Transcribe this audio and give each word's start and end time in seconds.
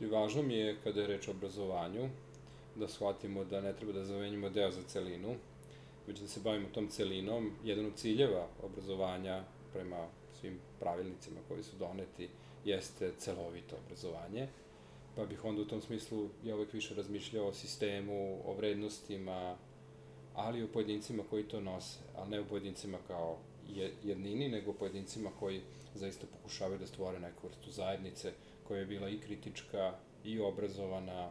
I 0.00 0.06
važno 0.06 0.42
mi 0.42 0.54
je, 0.54 0.76
kada 0.84 1.00
je 1.00 1.06
reč 1.06 1.28
o 1.28 1.30
obrazovanju, 1.30 2.08
da 2.76 2.88
shvatimo 2.88 3.44
da 3.44 3.60
ne 3.60 3.72
treba 3.76 3.92
da 3.92 4.04
zamenjimo 4.04 4.50
deo 4.50 4.70
za 4.70 4.82
celinu, 4.82 5.34
već 6.06 6.20
da 6.20 6.28
se 6.28 6.40
bavimo 6.40 6.68
tom 6.74 6.88
celinom. 6.88 7.50
Jedan 7.64 7.86
od 7.86 7.96
ciljeva 7.96 8.46
obrazovanja 8.62 9.42
prema 9.72 10.06
svim 10.40 10.58
pravilnicima 10.80 11.40
koji 11.48 11.62
su 11.62 11.76
doneti 11.76 12.28
jeste 12.64 13.12
celovito 13.18 13.76
obrazovanje, 13.86 14.48
pa 15.16 15.26
bih 15.26 15.44
onda 15.44 15.62
u 15.62 15.64
tom 15.64 15.80
smislu 15.80 16.28
ja 16.44 16.56
uvek 16.56 16.72
više 16.72 16.94
razmišljao 16.94 17.46
o 17.46 17.52
sistemu, 17.52 18.40
o 18.44 18.54
vrednostima, 18.54 19.56
ali 20.34 20.62
o 20.62 20.68
pojedincima 20.68 21.22
koji 21.30 21.48
to 21.48 21.60
nose, 21.60 21.98
a 22.16 22.28
ne 22.28 22.40
o 22.40 22.44
pojedincima 22.44 22.98
kao 23.06 23.38
jednini, 24.04 24.48
nego 24.48 24.70
o 24.70 24.74
pojedincima 24.74 25.30
koji 25.40 25.60
zaista 25.94 26.26
pokušavaju 26.26 26.78
da 26.78 26.86
stvore 26.86 27.20
neku 27.20 27.46
vrstu 27.46 27.70
zajednice 27.70 28.32
koja 28.68 28.80
je 28.80 28.86
bila 28.86 29.08
i 29.08 29.20
kritička, 29.20 29.94
i 30.24 30.40
obrazovana, 30.40 31.30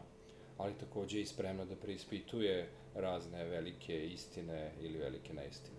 ali 0.58 0.74
takođe 0.80 1.20
i 1.20 1.26
spremna 1.26 1.64
da 1.64 1.76
preispituje 1.76 2.68
razne 2.94 3.44
velike 3.44 4.06
istine 4.06 4.72
ili 4.80 4.98
velike 4.98 5.34
neistine. 5.34 5.78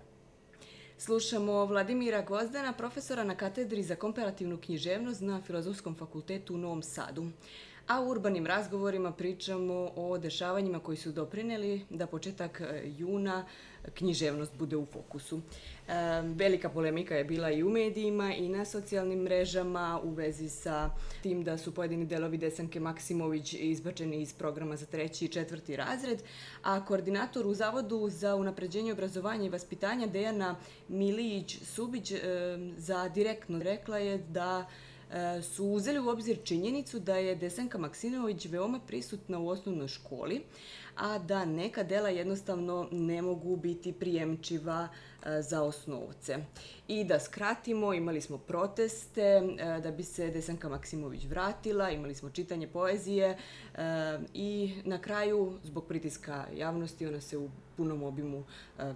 Slušamo 0.97 1.65
Vladimira 1.65 2.21
Gvozdana, 2.21 2.73
profesora 2.73 3.23
na 3.23 3.35
katedri 3.35 3.83
za 3.83 3.95
komparativnu 3.95 4.57
književnost 4.57 5.21
na 5.21 5.41
Filozofskom 5.41 5.95
fakultetu 5.95 6.55
u 6.55 6.57
Novom 6.57 6.83
Sadu 6.83 7.25
a 7.89 8.01
u 8.01 8.09
urbanim 8.09 8.45
razgovorima 8.45 9.11
pričamo 9.11 9.91
o 9.95 10.17
dešavanjima 10.17 10.79
koji 10.79 10.97
su 10.97 11.11
doprineli 11.11 11.85
da 11.89 12.07
početak 12.07 12.61
e, 12.61 12.83
juna 12.97 13.45
književnost 13.93 14.51
bude 14.57 14.77
u 14.77 14.85
fokusu. 14.85 15.41
E, 15.87 15.91
velika 16.21 16.69
polemika 16.69 17.15
je 17.15 17.23
bila 17.23 17.51
i 17.51 17.63
u 17.63 17.69
medijima 17.69 18.33
i 18.33 18.49
na 18.49 18.65
socijalnim 18.65 19.19
mrežama 19.19 19.99
u 20.03 20.09
vezi 20.09 20.49
sa 20.49 20.89
tim 21.23 21.43
da 21.43 21.57
su 21.57 21.73
pojedini 21.73 22.05
delovi 22.05 22.37
Desanke 22.37 22.79
Maksimović 22.79 23.53
izbačeni 23.53 24.21
iz 24.21 24.33
programa 24.33 24.75
za 24.75 24.85
treći 24.85 25.25
i 25.25 25.27
četvrti 25.27 25.75
razred, 25.75 26.23
a 26.63 26.85
koordinator 26.85 27.47
u 27.47 27.53
Zavodu 27.53 28.09
za 28.09 28.35
unapređenje 28.35 28.93
obrazovanja 28.93 29.45
i 29.45 29.49
vaspitanja 29.49 30.07
Dejana 30.07 30.55
Milijić-Subić 30.89 32.11
e, 32.11 32.19
za 32.77 33.09
direktno 33.09 33.63
rekla 33.63 33.97
je 33.97 34.17
da 34.17 34.65
su 35.41 35.65
uzeli 35.65 35.99
u 35.99 36.09
obzir 36.09 36.37
činjenicu 36.43 36.99
da 36.99 37.15
je 37.15 37.35
Desanka 37.35 37.77
Maksimović 37.77 38.45
veoma 38.45 38.79
prisutna 38.87 39.39
u 39.39 39.47
osnovnoj 39.47 39.87
školi, 39.87 40.41
a 40.99 41.17
da 41.19 41.45
neka 41.45 41.83
dela 41.83 42.09
jednostavno 42.09 42.87
ne 42.91 43.21
mogu 43.21 43.55
biti 43.55 43.93
prijemčiva 43.93 44.87
e, 45.25 45.41
za 45.41 45.61
osnovce. 45.61 46.37
I 46.87 47.03
da 47.03 47.19
skratimo, 47.19 47.93
imali 47.93 48.21
smo 48.21 48.37
proteste 48.37 49.21
e, 49.21 49.79
da 49.83 49.91
bi 49.91 50.03
se 50.03 50.31
Desanka 50.31 50.69
Maksimović 50.69 51.25
vratila, 51.25 51.89
imali 51.89 52.15
smo 52.15 52.29
čitanje 52.29 52.67
poezije 52.67 53.27
e, 53.27 53.37
i 54.33 54.73
na 54.85 55.01
kraju, 55.01 55.57
zbog 55.63 55.85
pritiska 55.87 56.45
javnosti, 56.55 57.07
ona 57.07 57.21
se 57.21 57.37
u 57.37 57.49
punom 57.77 58.03
obimu 58.03 58.43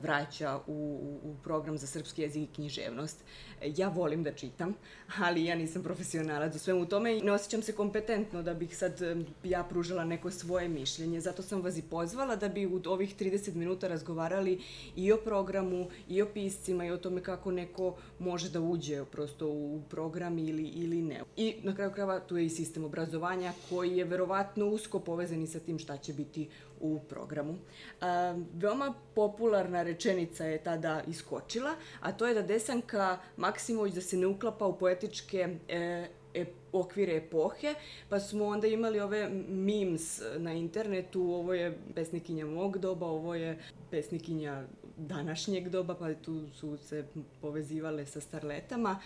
vraća 0.01 0.59
u, 0.67 0.99
u 1.23 1.35
program 1.43 1.77
za 1.77 1.87
srpski 1.87 2.21
jezik 2.21 2.49
i 2.49 2.53
književnost. 2.53 3.17
Ja 3.61 3.89
volim 3.89 4.23
da 4.23 4.33
čitam, 4.33 4.73
ali 5.19 5.45
ja 5.45 5.55
nisam 5.55 5.83
profesionalac 5.83 6.55
u 6.55 6.59
svemu 6.59 6.85
tome 6.85 7.17
i 7.17 7.21
ne 7.21 7.31
osjećam 7.31 7.61
se 7.61 7.75
kompetentno 7.75 8.43
da 8.43 8.53
bih 8.53 8.77
sad 8.77 8.99
ja 9.43 9.63
pružala 9.63 10.05
neko 10.05 10.31
svoje 10.31 10.69
mišljenje. 10.69 11.21
Zato 11.21 11.41
sam 11.41 11.61
vas 11.61 11.77
i 11.77 11.81
pozvala 11.93 12.35
da 12.35 12.49
bi 12.49 12.65
u 12.65 12.81
ovih 12.85 13.15
30 13.19 13.55
minuta 13.55 13.87
razgovarali 13.87 14.59
i 14.95 15.11
o 15.11 15.17
programu, 15.17 15.89
i 16.09 16.21
o 16.21 16.25
piscima, 16.25 16.85
i 16.85 16.91
o 16.91 16.97
tome 16.97 17.21
kako 17.23 17.51
neko 17.51 17.95
može 18.19 18.49
da 18.49 18.61
uđe 18.61 19.05
prosto 19.05 19.47
u 19.47 19.81
program 19.89 20.37
ili, 20.37 20.63
ili 20.63 21.01
ne. 21.01 21.21
I 21.35 21.55
na 21.63 21.75
kraju 21.75 21.91
krava 21.91 22.19
tu 22.19 22.37
je 22.37 22.45
i 22.45 22.49
sistem 22.49 22.83
obrazovanja 22.83 23.53
koji 23.69 23.97
je 23.97 24.05
verovatno 24.05 24.65
usko 24.65 24.99
povezan 24.99 25.43
i 25.43 25.47
sa 25.47 25.59
tim 25.59 25.79
šta 25.79 25.97
će 25.97 26.13
biti 26.13 26.49
u 26.79 26.99
programu. 27.09 27.55
A, 28.01 28.35
veoma 28.53 28.93
popularna 29.15 29.83
rečenica 29.83 30.45
je 30.45 30.63
tada 30.63 31.01
iskočila, 31.07 31.75
a 31.99 32.11
to 32.11 32.27
je 32.27 32.33
da 32.33 32.41
Desanka 32.41 33.17
Maksimović 33.37 33.93
da 33.93 34.01
se 34.01 34.17
ne 34.17 34.27
uklapa 34.27 34.65
u 34.65 34.77
poetičke 34.77 35.57
e, 35.67 36.07
e, 36.33 36.45
okvire 36.71 37.15
epohe, 37.15 37.75
pa 38.09 38.19
smo 38.19 38.45
onda 38.45 38.67
imali 38.67 38.99
ove 38.99 39.29
memes 39.49 40.21
na 40.37 40.53
internetu, 40.53 41.21
ovo 41.21 41.53
je 41.53 41.77
pesnikinja 41.95 42.45
mog 42.45 42.77
doba, 42.77 43.07
ovo 43.07 43.35
je 43.35 43.59
pesnikinja 43.91 44.63
današnjeg 44.97 45.69
doba, 45.69 45.95
pa 45.95 46.13
tu 46.13 46.47
su 46.55 46.77
se 46.77 47.05
povezivale 47.41 48.05
sa 48.05 48.21
starletama. 48.21 48.99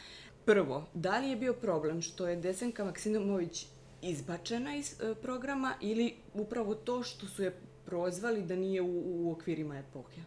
Prvo, 0.46 0.86
da 0.94 1.20
li 1.20 1.30
je 1.30 1.36
bio 1.36 1.54
problem 1.54 2.02
što 2.02 2.28
je 2.28 2.36
Desenka 2.36 2.86
Maksimović 2.86 3.68
izbačena 4.02 4.76
iz 4.76 5.02
e, 5.02 5.16
programa 5.16 5.74
ili 5.82 6.16
upravo 6.34 6.76
to 6.76 7.04
što 7.04 7.26
su 7.26 7.44
je 7.44 7.56
prozvali 7.86 8.42
da 8.42 8.56
nije 8.56 8.82
u, 8.82 9.04
u 9.06 9.32
okvirima 9.32 9.78
epohe? 9.78 10.22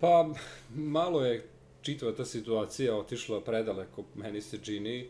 Pa, 0.00 0.28
malo 0.74 1.24
je 1.24 1.48
čitava 1.86 2.12
ta 2.12 2.24
situacija 2.24 2.96
otišla 2.96 3.40
predaleko, 3.40 4.04
meni 4.14 4.40
se 4.40 4.58
čini, 4.58 5.08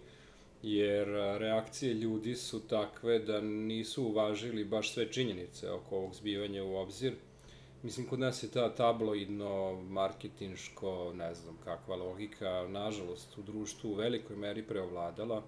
jer 0.62 1.08
reakcije 1.38 1.94
ljudi 1.94 2.34
su 2.34 2.60
takve 2.68 3.18
da 3.18 3.40
nisu 3.40 4.04
uvažili 4.04 4.64
baš 4.64 4.92
sve 4.92 5.12
činjenice 5.12 5.70
oko 5.70 5.96
ovog 5.96 6.14
zbivanja 6.14 6.64
u 6.64 6.74
obzir. 6.76 7.14
Mislim, 7.82 8.06
kod 8.06 8.18
nas 8.18 8.42
je 8.42 8.50
ta 8.50 8.74
tabloidno, 8.74 9.82
marketinško, 9.82 11.12
ne 11.14 11.34
znam 11.34 11.56
kakva 11.64 11.96
logika, 11.96 12.66
nažalost, 12.68 13.38
u 13.38 13.42
društvu 13.42 13.90
u 13.90 13.94
velikoj 13.94 14.36
meri 14.36 14.62
preovladala. 14.62 15.42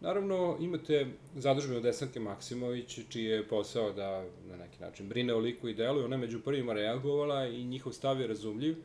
Naravno, 0.00 0.56
imate 0.60 1.06
zadužbenu 1.36 1.80
Desanke 1.80 2.20
Maksimović, 2.20 2.98
čiji 3.08 3.24
je 3.24 3.48
posao 3.48 3.92
da 3.92 4.24
na 4.48 4.56
neki 4.56 4.80
način 4.80 5.08
brine 5.08 5.34
o 5.34 5.38
liku 5.38 5.68
i 5.68 5.74
delu 5.74 6.00
i 6.00 6.04
ona 6.04 6.16
među 6.16 6.40
prvima 6.40 6.72
reagovala 6.72 7.46
i 7.46 7.64
njihov 7.64 7.92
stav 7.92 8.20
je 8.20 8.26
razumljiv. 8.26 8.76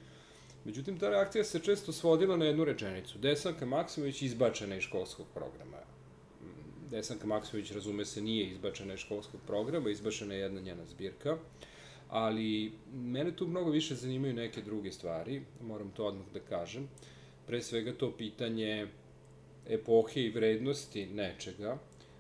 Međutim, 0.68 1.00
ta 1.00 1.10
reakcija 1.10 1.44
se 1.44 1.60
često 1.60 1.92
svodila 1.92 2.38
na 2.38 2.46
jednu 2.46 2.66
rečenicu. 2.66 3.18
Desanka 3.18 3.66
Maksimović 3.66 4.22
izbačena 4.22 4.76
iz 4.76 4.84
školskog 4.84 5.26
programa. 5.34 5.78
Desanka 6.92 7.28
Maksimović, 7.28 7.72
razume 7.72 8.06
se, 8.06 8.22
nije 8.22 8.50
izbačena 8.52 8.94
iz 8.94 9.00
školskog 9.00 9.42
programa, 9.48 9.90
izbačena 9.90 10.34
je 10.34 10.40
jedna 10.40 10.62
njena 10.62 10.86
zbirka, 10.86 11.38
ali 12.10 12.72
mene 12.94 13.36
tu 13.36 13.48
mnogo 13.48 13.72
više 13.72 13.96
zanimaju 13.96 14.34
neke 14.34 14.62
druge 14.62 14.92
stvari, 14.92 15.42
moram 15.62 15.92
to 15.92 16.06
odmah 16.06 16.26
da 16.34 16.40
kažem. 16.40 16.90
Pre 17.46 17.62
svega 17.62 17.94
to 17.94 18.12
pitanje 18.18 18.88
epohe 19.70 20.22
i 20.22 20.32
vrednosti 20.32 21.06
nečega. 21.06 21.78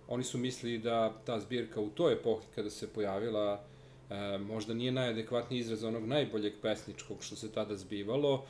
Oni 0.07 0.23
su 0.23 0.37
mislili 0.37 0.77
da 0.77 1.21
ta 1.25 1.39
zbirka 1.39 1.81
u 1.81 1.89
toj 1.89 2.13
epohi 2.13 2.45
kada 2.55 2.69
se 2.69 2.87
pojavila 2.87 3.63
e, 4.09 4.37
možda 4.37 4.73
nije 4.73 4.91
najadekvatniji 4.91 5.59
izraz 5.59 5.83
onog 5.83 6.05
najboljeg 6.05 6.53
pesničkog 6.61 7.23
što 7.23 7.35
se 7.35 7.51
tada 7.51 7.75
zbivalo. 7.75 8.45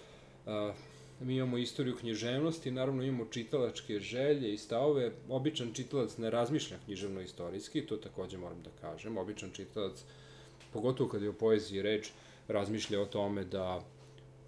E, 0.45 0.73
mi 1.19 1.35
imamo 1.35 1.57
istoriju 1.57 1.95
književnosti, 1.95 2.71
naravno 2.71 3.03
imamo 3.03 3.25
čitalačke 3.25 3.99
želje 3.99 4.53
i 4.53 4.57
stavove. 4.57 5.11
Običan 5.29 5.73
čitalac 5.73 6.17
ne 6.17 6.29
razmišlja 6.29 6.77
književno-istorijski, 6.85 7.85
to 7.85 7.97
takođe 7.97 8.37
moram 8.37 8.61
da 8.63 8.69
kažem. 8.81 9.17
Običan 9.17 9.51
čitalac, 9.51 10.03
pogotovo 10.73 11.09
kad 11.09 11.21
je 11.21 11.29
o 11.29 11.33
poeziji 11.33 11.81
reč, 11.81 12.09
razmišlja 12.47 13.01
o 13.01 13.05
tome 13.05 13.43
da 13.43 13.81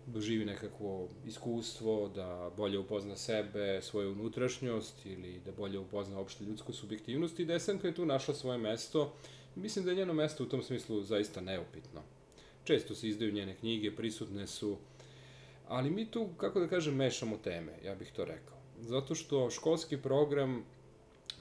doživi 0.06 0.46
nekakvo 0.46 1.08
iskustvo, 1.26 2.10
da 2.16 2.52
bolje 2.58 2.80
upozna 2.80 3.16
sebe, 3.16 3.82
svoju 3.82 4.12
unutrašnjost 4.12 5.06
ili 5.06 5.40
da 5.46 5.52
bolje 5.52 5.80
upozna 5.80 6.20
opšte 6.20 6.44
ljudsku 6.44 6.74
subjektivnost 6.74 7.40
i 7.40 7.46
Desanka 7.46 7.88
je 7.88 7.96
tu 7.96 8.06
našla 8.06 8.34
svoje 8.34 8.58
mesto 8.58 9.14
Mislim 9.56 9.86
da 9.86 9.92
je 9.92 9.98
njeno 9.98 10.14
mesto 10.14 10.44
u 10.44 10.48
tom 10.48 10.64
smislu 10.64 11.04
zaista 11.04 11.42
neupitno. 11.42 12.02
Često 12.64 12.96
se 12.96 13.08
izdaju 13.08 13.34
njene 13.34 13.56
knjige, 13.56 13.96
prisutne 13.96 14.48
su, 14.48 14.78
ali 15.68 15.90
mi 15.90 16.12
tu, 16.12 16.30
kako 16.38 16.60
da 16.60 16.68
kažem, 16.68 16.96
mešamo 16.96 17.38
teme, 17.38 17.74
ja 17.86 17.96
bih 17.96 18.12
to 18.16 18.26
rekao. 18.26 18.58
Zato 18.80 19.16
što 19.16 19.50
školski 19.50 19.98
program 19.98 20.64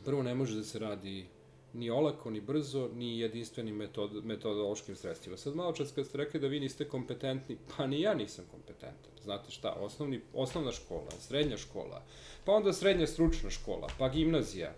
prvo 0.05 0.23
ne 0.23 0.35
može 0.35 0.57
da 0.57 0.65
se 0.65 0.79
radi 0.79 1.27
ni 1.75 1.91
olako, 1.91 2.31
ni 2.31 2.41
brzo, 2.41 2.91
ni 2.95 3.19
jedinstvenim 3.19 3.77
metod, 3.77 4.25
metodološkim 4.25 4.97
sredstvima. 4.97 5.37
Sad 5.37 5.57
malo 5.57 5.73
čas 5.73 5.93
kad 5.93 6.07
ste 6.07 6.19
rekli 6.19 6.41
da 6.41 6.47
vi 6.47 6.61
niste 6.61 6.89
kompetentni, 6.89 7.57
pa 7.77 7.87
ni 7.87 8.01
ja 8.01 8.15
nisam 8.15 8.45
kompetentan. 8.51 9.13
Znate 9.23 9.51
šta, 9.51 9.73
osnovni, 9.73 10.21
osnovna 10.35 10.73
škola, 10.73 11.11
srednja 11.21 11.57
škola, 11.57 12.03
pa 12.45 12.53
onda 12.53 12.73
srednja 12.73 13.07
stručna 13.07 13.51
škola, 13.51 13.89
pa 13.99 14.09
gimnazija, 14.09 14.75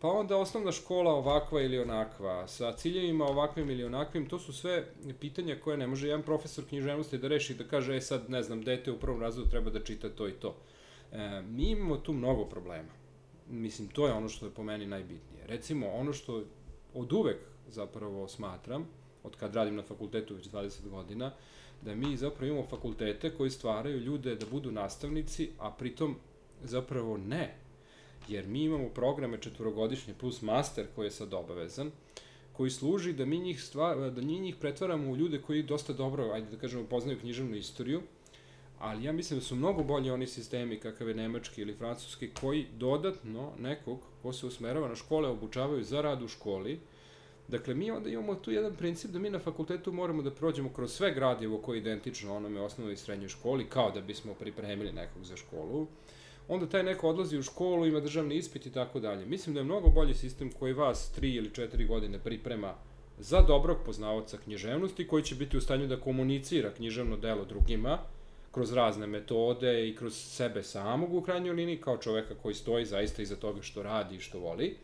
Pa 0.00 0.08
onda 0.08 0.36
osnovna 0.36 0.72
škola 0.72 1.14
ovakva 1.14 1.62
ili 1.62 1.78
onakva, 1.78 2.48
sa 2.48 2.72
ciljevima 2.72 3.24
ovakvim 3.24 3.70
ili 3.70 3.84
onakvim, 3.84 4.28
to 4.28 4.38
su 4.38 4.52
sve 4.52 4.86
pitanja 5.20 5.56
koje 5.64 5.76
ne 5.76 5.86
može 5.86 6.06
jedan 6.06 6.22
profesor 6.22 6.64
književnosti 6.68 7.18
da 7.18 7.28
reši 7.28 7.54
da 7.54 7.64
kaže, 7.64 7.96
e 7.96 8.00
sad, 8.00 8.30
ne 8.30 8.42
znam, 8.42 8.62
dete 8.62 8.92
u 8.92 8.98
prvom 8.98 9.20
razredu 9.20 9.50
treba 9.50 9.70
da 9.70 9.84
čita 9.84 10.08
to 10.08 10.28
i 10.28 10.32
to. 10.32 10.56
E, 11.12 11.42
mi 11.42 11.70
imamo 11.70 11.96
tu 11.96 12.12
mnogo 12.12 12.44
problema. 12.44 12.88
Mislim, 13.48 13.88
to 13.88 14.06
je 14.06 14.12
ono 14.12 14.28
što 14.28 14.46
je 14.46 14.52
po 14.52 14.62
meni 14.62 14.86
najbitnije. 14.86 15.46
Recimo, 15.46 15.88
ono 15.88 16.12
što 16.12 16.42
od 16.94 17.12
uvek 17.12 17.38
zapravo 17.68 18.28
smatram, 18.28 18.88
od 19.22 19.36
kad 19.36 19.54
radim 19.54 19.76
na 19.76 19.82
fakultetu 19.82 20.34
već 20.34 20.50
20 20.50 20.88
godina, 20.88 21.32
da 21.82 21.94
mi 21.94 22.16
zapravo 22.16 22.52
imamo 22.52 22.66
fakultete 22.66 23.30
koji 23.30 23.50
stvaraju 23.50 24.00
ljude 24.00 24.34
da 24.34 24.46
budu 24.46 24.72
nastavnici, 24.72 25.50
a 25.58 25.70
pritom 25.70 26.16
zapravo 26.62 27.16
ne 27.16 27.69
jer 28.28 28.46
mi 28.46 28.62
imamo 28.62 28.88
programe 28.88 29.38
četvorogodišnje 29.40 30.14
plus 30.14 30.42
master 30.42 30.86
koji 30.94 31.06
je 31.06 31.10
sad 31.10 31.34
obavezan, 31.34 31.90
koji 32.52 32.70
služi 32.70 33.12
da 33.12 33.24
mi 33.24 33.38
njih, 33.38 33.62
stvar, 33.62 34.10
da 34.10 34.22
mi 34.22 34.40
njih 34.40 34.56
pretvaramo 34.56 35.10
u 35.10 35.16
ljude 35.16 35.38
koji 35.38 35.62
dosta 35.62 35.92
dobro, 35.92 36.30
ajde 36.32 36.50
da 36.50 36.56
kažemo, 36.56 36.84
poznaju 36.84 37.20
književnu 37.20 37.56
istoriju, 37.56 38.02
ali 38.78 39.04
ja 39.04 39.12
mislim 39.12 39.38
da 39.38 39.44
su 39.44 39.56
mnogo 39.56 39.82
bolji 39.82 40.10
oni 40.10 40.26
sistemi 40.26 40.80
kakav 40.80 41.08
je 41.08 41.14
nemački 41.14 41.60
ili 41.60 41.74
francuski 41.74 42.30
koji 42.40 42.66
dodatno 42.78 43.52
nekog 43.58 43.98
ko 44.22 44.32
se 44.32 44.46
usmerava 44.46 44.88
na 44.88 44.94
škole 44.94 45.28
obučavaju 45.28 45.84
za 45.84 46.00
rad 46.00 46.22
u 46.22 46.28
školi. 46.28 46.80
Dakle, 47.48 47.74
mi 47.74 47.90
onda 47.90 48.10
imamo 48.10 48.34
tu 48.34 48.50
jedan 48.50 48.76
princip 48.76 49.10
da 49.10 49.18
mi 49.18 49.30
na 49.30 49.38
fakultetu 49.38 49.92
moramo 49.92 50.22
da 50.22 50.30
prođemo 50.30 50.70
kroz 50.72 50.92
sve 50.92 51.14
gradivo 51.14 51.58
koje 51.58 51.76
je 51.76 51.80
identično 51.80 52.36
onome 52.36 52.60
osnovnoj 52.60 52.94
i 52.94 52.96
srednjoj 52.96 53.28
školi, 53.28 53.68
kao 53.68 53.90
da 53.90 54.00
bismo 54.00 54.34
pripremili 54.34 54.92
nekog 54.92 55.24
za 55.24 55.36
školu. 55.36 55.86
Onda 56.50 56.66
taj 56.66 56.82
neko 56.82 57.08
odlazi 57.08 57.38
u 57.38 57.42
školu, 57.42 57.86
ima 57.86 58.00
državni 58.00 58.34
ispit 58.34 58.66
i 58.66 58.72
tako 58.72 59.00
dalje. 59.00 59.26
Mislim 59.26 59.54
da 59.54 59.60
je 59.60 59.64
mnogo 59.64 59.90
bolji 59.90 60.14
sistem 60.14 60.50
koji 60.58 60.72
vas 60.72 61.10
tri 61.12 61.34
ili 61.34 61.54
četiri 61.54 61.84
godine 61.84 62.18
priprema 62.18 62.74
za 63.18 63.40
dobrog 63.40 63.76
poznavaca 63.86 64.38
književnosti 64.44 65.06
koji 65.06 65.22
će 65.22 65.34
biti 65.34 65.56
u 65.56 65.60
stanju 65.60 65.86
da 65.86 66.00
komunicira 66.00 66.70
književno 66.70 67.16
delo 67.16 67.44
drugima, 67.44 67.98
kroz 68.50 68.72
razne 68.72 69.06
metode 69.06 69.88
i 69.88 69.96
kroz 69.96 70.14
sebe 70.14 70.62
samog 70.62 71.14
u 71.14 71.20
krajnjoj 71.20 71.54
liniji, 71.54 71.80
kao 71.80 71.98
čoveka 71.98 72.34
koji 72.42 72.54
stoji 72.54 72.86
zaista 72.86 73.22
iza 73.22 73.36
toga 73.36 73.62
što 73.62 73.82
radi 73.82 74.16
i 74.16 74.20
što 74.20 74.38
voli. 74.38 74.76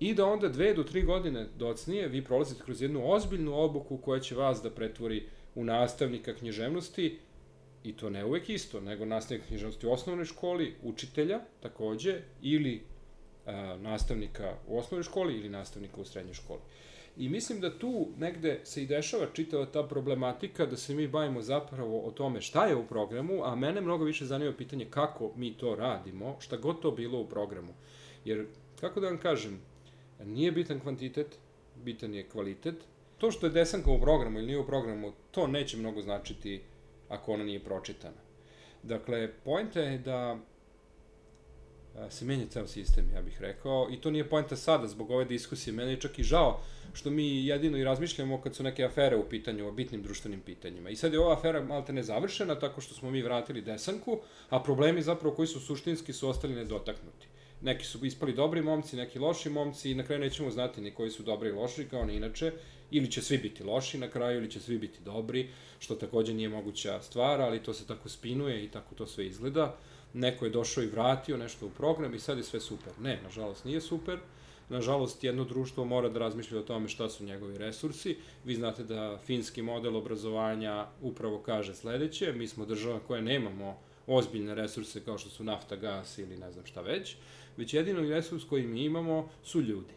I 0.00 0.14
da 0.14 0.26
onda 0.26 0.48
dve 0.48 0.74
do 0.74 0.84
tri 0.84 1.02
godine 1.02 1.46
docnije 1.58 2.08
vi 2.08 2.24
prolazite 2.24 2.64
kroz 2.64 2.82
jednu 2.82 3.12
ozbiljnu 3.12 3.60
obuku 3.60 3.96
koja 3.96 4.20
će 4.20 4.34
vas 4.34 4.62
da 4.62 4.70
pretvori 4.70 5.22
u 5.54 5.64
nastavnika 5.64 6.34
književnosti 6.34 7.18
i 7.84 7.92
to 7.92 8.10
ne 8.10 8.24
uvek 8.24 8.48
isto, 8.48 8.80
nego 8.80 9.04
nastavnika 9.04 9.46
književnosti 9.46 9.86
u 9.86 9.92
osnovnoj 9.92 10.24
školi, 10.24 10.74
učitelja 10.82 11.40
takođe, 11.60 12.20
ili 12.42 12.82
a, 13.46 13.76
nastavnika 13.82 14.54
u 14.68 14.78
osnovnoj 14.78 15.02
školi 15.02 15.34
ili 15.34 15.48
nastavnika 15.48 16.00
u 16.00 16.04
srednjoj 16.04 16.34
školi. 16.34 16.60
I 17.16 17.28
mislim 17.28 17.60
da 17.60 17.78
tu 17.78 18.08
negde 18.18 18.60
se 18.64 18.82
i 18.82 18.86
dešava 18.86 19.26
čitava 19.32 19.66
ta 19.66 19.82
problematika 19.82 20.66
da 20.66 20.76
se 20.76 20.94
mi 20.94 21.08
bavimo 21.08 21.42
zapravo 21.42 22.00
o 22.00 22.10
tome 22.10 22.40
šta 22.40 22.66
je 22.66 22.76
u 22.76 22.86
programu, 22.86 23.44
a 23.44 23.54
mene 23.54 23.80
mnogo 23.80 24.04
više 24.04 24.24
zanima 24.24 24.52
pitanje 24.52 24.86
kako 24.90 25.32
mi 25.36 25.54
to 25.54 25.74
radimo, 25.74 26.36
šta 26.40 26.56
god 26.56 26.80
to 26.80 26.90
bilo 26.90 27.20
u 27.20 27.28
programu. 27.28 27.72
Jer, 28.24 28.46
kako 28.80 29.00
da 29.00 29.06
vam 29.06 29.18
kažem, 29.18 29.60
nije 30.24 30.52
bitan 30.52 30.80
kvantitet, 30.80 31.38
bitan 31.84 32.14
je 32.14 32.28
kvalitet. 32.28 32.74
To 33.18 33.30
što 33.30 33.46
je 33.46 33.52
desanka 33.52 33.90
u 33.90 34.00
programu 34.00 34.38
ili 34.38 34.46
nije 34.46 34.58
u 34.58 34.66
programu, 34.66 35.12
to 35.30 35.46
neće 35.46 35.76
mnogo 35.76 36.02
značiti 36.02 36.60
ako 37.12 37.32
ona 37.32 37.44
nije 37.44 37.64
pročitana. 37.64 38.20
Dakle, 38.82 39.28
pojenta 39.44 39.80
je 39.80 39.98
da 39.98 40.38
se 42.10 42.24
menja 42.24 42.46
ceo 42.50 42.66
sistem, 42.66 43.04
ja 43.14 43.22
bih 43.22 43.40
rekao, 43.40 43.88
i 43.90 44.00
to 44.00 44.10
nije 44.10 44.28
pojenta 44.28 44.56
sada 44.56 44.88
zbog 44.88 45.10
ove 45.10 45.24
diskusije. 45.24 45.74
Mene 45.74 45.90
je 45.90 46.00
čak 46.00 46.18
i 46.18 46.22
žao 46.22 46.60
što 46.92 47.10
mi 47.10 47.46
jedino 47.46 47.78
i 47.78 47.84
razmišljamo 47.84 48.40
kad 48.40 48.54
su 48.54 48.62
neke 48.62 48.84
afere 48.84 49.16
u 49.16 49.28
pitanju, 49.28 49.68
o 49.68 49.72
bitnim 49.72 50.02
društvenim 50.02 50.40
pitanjima. 50.40 50.90
I 50.90 50.96
sad 50.96 51.12
je 51.12 51.20
ova 51.20 51.32
afera 51.32 51.62
malte 51.62 51.92
ne 51.92 52.02
završena 52.02 52.58
tako 52.58 52.80
što 52.80 52.94
smo 52.94 53.10
mi 53.10 53.22
vratili 53.22 53.62
desanku, 53.62 54.18
a 54.48 54.62
problemi 54.62 55.02
zapravo 55.02 55.34
koji 55.34 55.48
su 55.48 55.60
suštinski 55.60 56.12
su 56.12 56.28
ostali 56.28 56.54
nedotaknuti. 56.54 57.26
Neki 57.60 57.84
su 57.84 58.06
ispali 58.06 58.32
dobri 58.32 58.62
momci, 58.62 58.96
neki 58.96 59.18
loši 59.18 59.50
momci 59.50 59.90
i 59.90 59.94
na 59.94 60.04
kraju 60.04 60.20
nećemo 60.20 60.50
znati 60.50 60.80
ni 60.80 60.90
koji 60.90 61.10
su 61.10 61.22
dobri 61.22 61.48
i 61.48 61.52
loši 61.52 61.88
kao 61.88 62.04
ni 62.04 62.16
inače, 62.16 62.52
ili 62.92 63.10
će 63.10 63.22
svi 63.22 63.38
biti 63.38 63.64
loši 63.64 63.98
na 63.98 64.08
kraju 64.08 64.38
ili 64.38 64.50
će 64.50 64.60
svi 64.60 64.78
biti 64.78 64.98
dobri, 65.04 65.48
što 65.78 65.94
takođe 65.94 66.34
nije 66.34 66.48
moguća 66.48 67.02
stvar, 67.02 67.40
ali 67.40 67.62
to 67.62 67.74
se 67.74 67.86
tako 67.86 68.08
spinuje 68.08 68.64
i 68.64 68.68
tako 68.68 68.94
to 68.94 69.06
sve 69.06 69.26
izgleda. 69.26 69.76
Neko 70.14 70.44
je 70.44 70.50
došao 70.50 70.84
i 70.84 70.86
vratio 70.86 71.36
nešto 71.36 71.66
u 71.66 71.70
program 71.70 72.14
i 72.14 72.20
sad 72.20 72.38
je 72.38 72.44
sve 72.44 72.60
super. 72.60 72.92
Ne, 73.00 73.20
nažalost 73.22 73.64
nije 73.64 73.80
super. 73.80 74.18
Nažalost, 74.68 75.24
jedno 75.24 75.44
društvo 75.44 75.84
mora 75.84 76.08
da 76.08 76.18
razmišlja 76.18 76.58
o 76.58 76.62
tome 76.62 76.88
šta 76.88 77.08
su 77.08 77.24
njegovi 77.24 77.58
resursi. 77.58 78.16
Vi 78.44 78.54
znate 78.54 78.84
da 78.84 79.18
finski 79.26 79.62
model 79.62 79.96
obrazovanja 79.96 80.86
upravo 81.02 81.38
kaže 81.38 81.74
sledeće. 81.74 82.32
Mi 82.32 82.48
smo 82.48 82.66
država 82.66 83.00
koja 83.00 83.20
nemamo 83.20 83.78
ozbiljne 84.06 84.54
resurse 84.54 85.04
kao 85.04 85.18
što 85.18 85.30
su 85.30 85.44
nafta, 85.44 85.76
gas 85.76 86.18
ili 86.18 86.36
ne 86.36 86.52
znam 86.52 86.66
šta 86.66 86.80
već, 86.80 87.16
već 87.56 87.74
jedino 87.74 88.00
resurs 88.00 88.44
koji 88.44 88.66
mi 88.66 88.84
imamo 88.84 89.28
su 89.44 89.60
ljudi. 89.60 89.94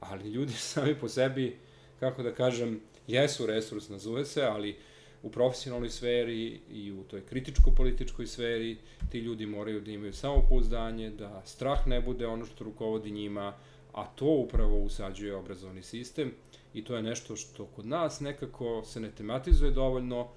Ali 0.00 0.30
ljudi 0.30 0.52
sami 0.72 0.94
po 0.94 1.08
sebi, 1.08 1.56
kako 2.00 2.22
da 2.22 2.34
kažem, 2.34 2.80
jesu 3.06 3.46
resurs, 3.46 3.88
nazove 3.88 4.24
se, 4.24 4.42
ali 4.42 4.76
u 5.22 5.30
profesionalnoj 5.30 5.90
sferi 5.90 6.60
i 6.70 6.92
u 6.92 7.04
toj 7.04 7.20
kritičko-političkoj 7.20 8.26
sferi 8.26 8.76
ti 9.10 9.18
ljudi 9.18 9.46
moraju 9.46 9.80
da 9.80 9.90
imaju 9.90 10.12
samopouzdanje, 10.12 11.10
da 11.10 11.42
strah 11.44 11.86
ne 11.86 12.00
bude 12.00 12.26
ono 12.26 12.44
što 12.46 12.64
rukovodi 12.64 13.10
njima, 13.10 13.54
a 13.92 14.06
to 14.06 14.26
upravo 14.26 14.78
usađuje 14.78 15.36
obrazovni 15.36 15.82
sistem 15.82 16.32
i 16.74 16.84
to 16.84 16.96
je 16.96 17.02
nešto 17.02 17.36
što 17.36 17.66
kod 17.66 17.86
nas 17.86 18.20
nekako 18.20 18.82
se 18.84 19.00
ne 19.00 19.10
tematizuje 19.10 19.70
dovoljno 19.70 20.28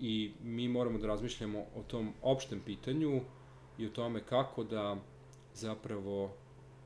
i 0.00 0.30
mi 0.42 0.68
moramo 0.68 0.98
da 0.98 1.06
razmišljamo 1.06 1.58
o 1.76 1.82
tom 1.82 2.12
opštem 2.22 2.60
pitanju 2.66 3.20
i 3.78 3.86
o 3.86 3.90
tome 3.90 4.20
kako 4.20 4.64
da 4.64 4.96
zapravo 5.54 6.30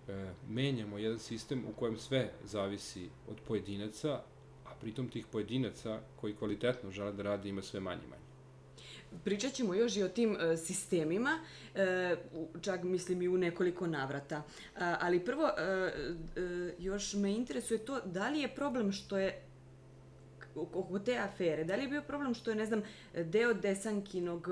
e, 0.08 0.32
menjamo 0.48 0.98
jedan 0.98 1.18
sistem 1.18 1.64
u 1.70 1.72
kojem 1.72 1.98
sve 1.98 2.30
zavisi 2.44 3.08
od 3.28 3.36
pojedinaca, 3.48 4.22
a 4.64 4.74
pritom 4.80 5.08
tih 5.08 5.26
pojedinaca 5.26 6.00
koji 6.20 6.36
kvalitetno 6.36 6.90
žele 6.90 7.12
da 7.12 7.22
rade 7.22 7.48
ima 7.48 7.62
sve 7.62 7.80
manje 7.80 8.06
manje. 8.10 8.24
Pričat 9.24 9.52
ćemo 9.52 9.74
još 9.74 9.96
i 9.96 10.02
o 10.02 10.08
tim 10.08 10.36
e, 10.40 10.56
sistemima, 10.56 11.38
e, 11.74 12.16
čak 12.60 12.82
mislim 12.82 13.22
i 13.22 13.28
u 13.28 13.38
nekoliko 13.38 13.86
navrata. 13.86 14.42
Ali 14.76 15.24
prvo, 15.24 15.48
e, 15.48 15.92
još 16.78 17.14
me 17.14 17.32
interesuje 17.32 17.78
to 17.78 18.00
da 18.00 18.28
li 18.28 18.40
je 18.40 18.54
problem 18.54 18.92
što 18.92 19.18
je 19.18 19.42
oko 20.54 20.98
te 20.98 21.18
afere, 21.18 21.64
da 21.64 21.76
li 21.76 21.82
je 21.82 21.88
bio 21.88 22.02
problem 22.02 22.34
što 22.34 22.50
je, 22.50 22.56
ne 22.56 22.66
znam, 22.66 22.82
deo 23.14 23.54
desankinog 23.54 24.48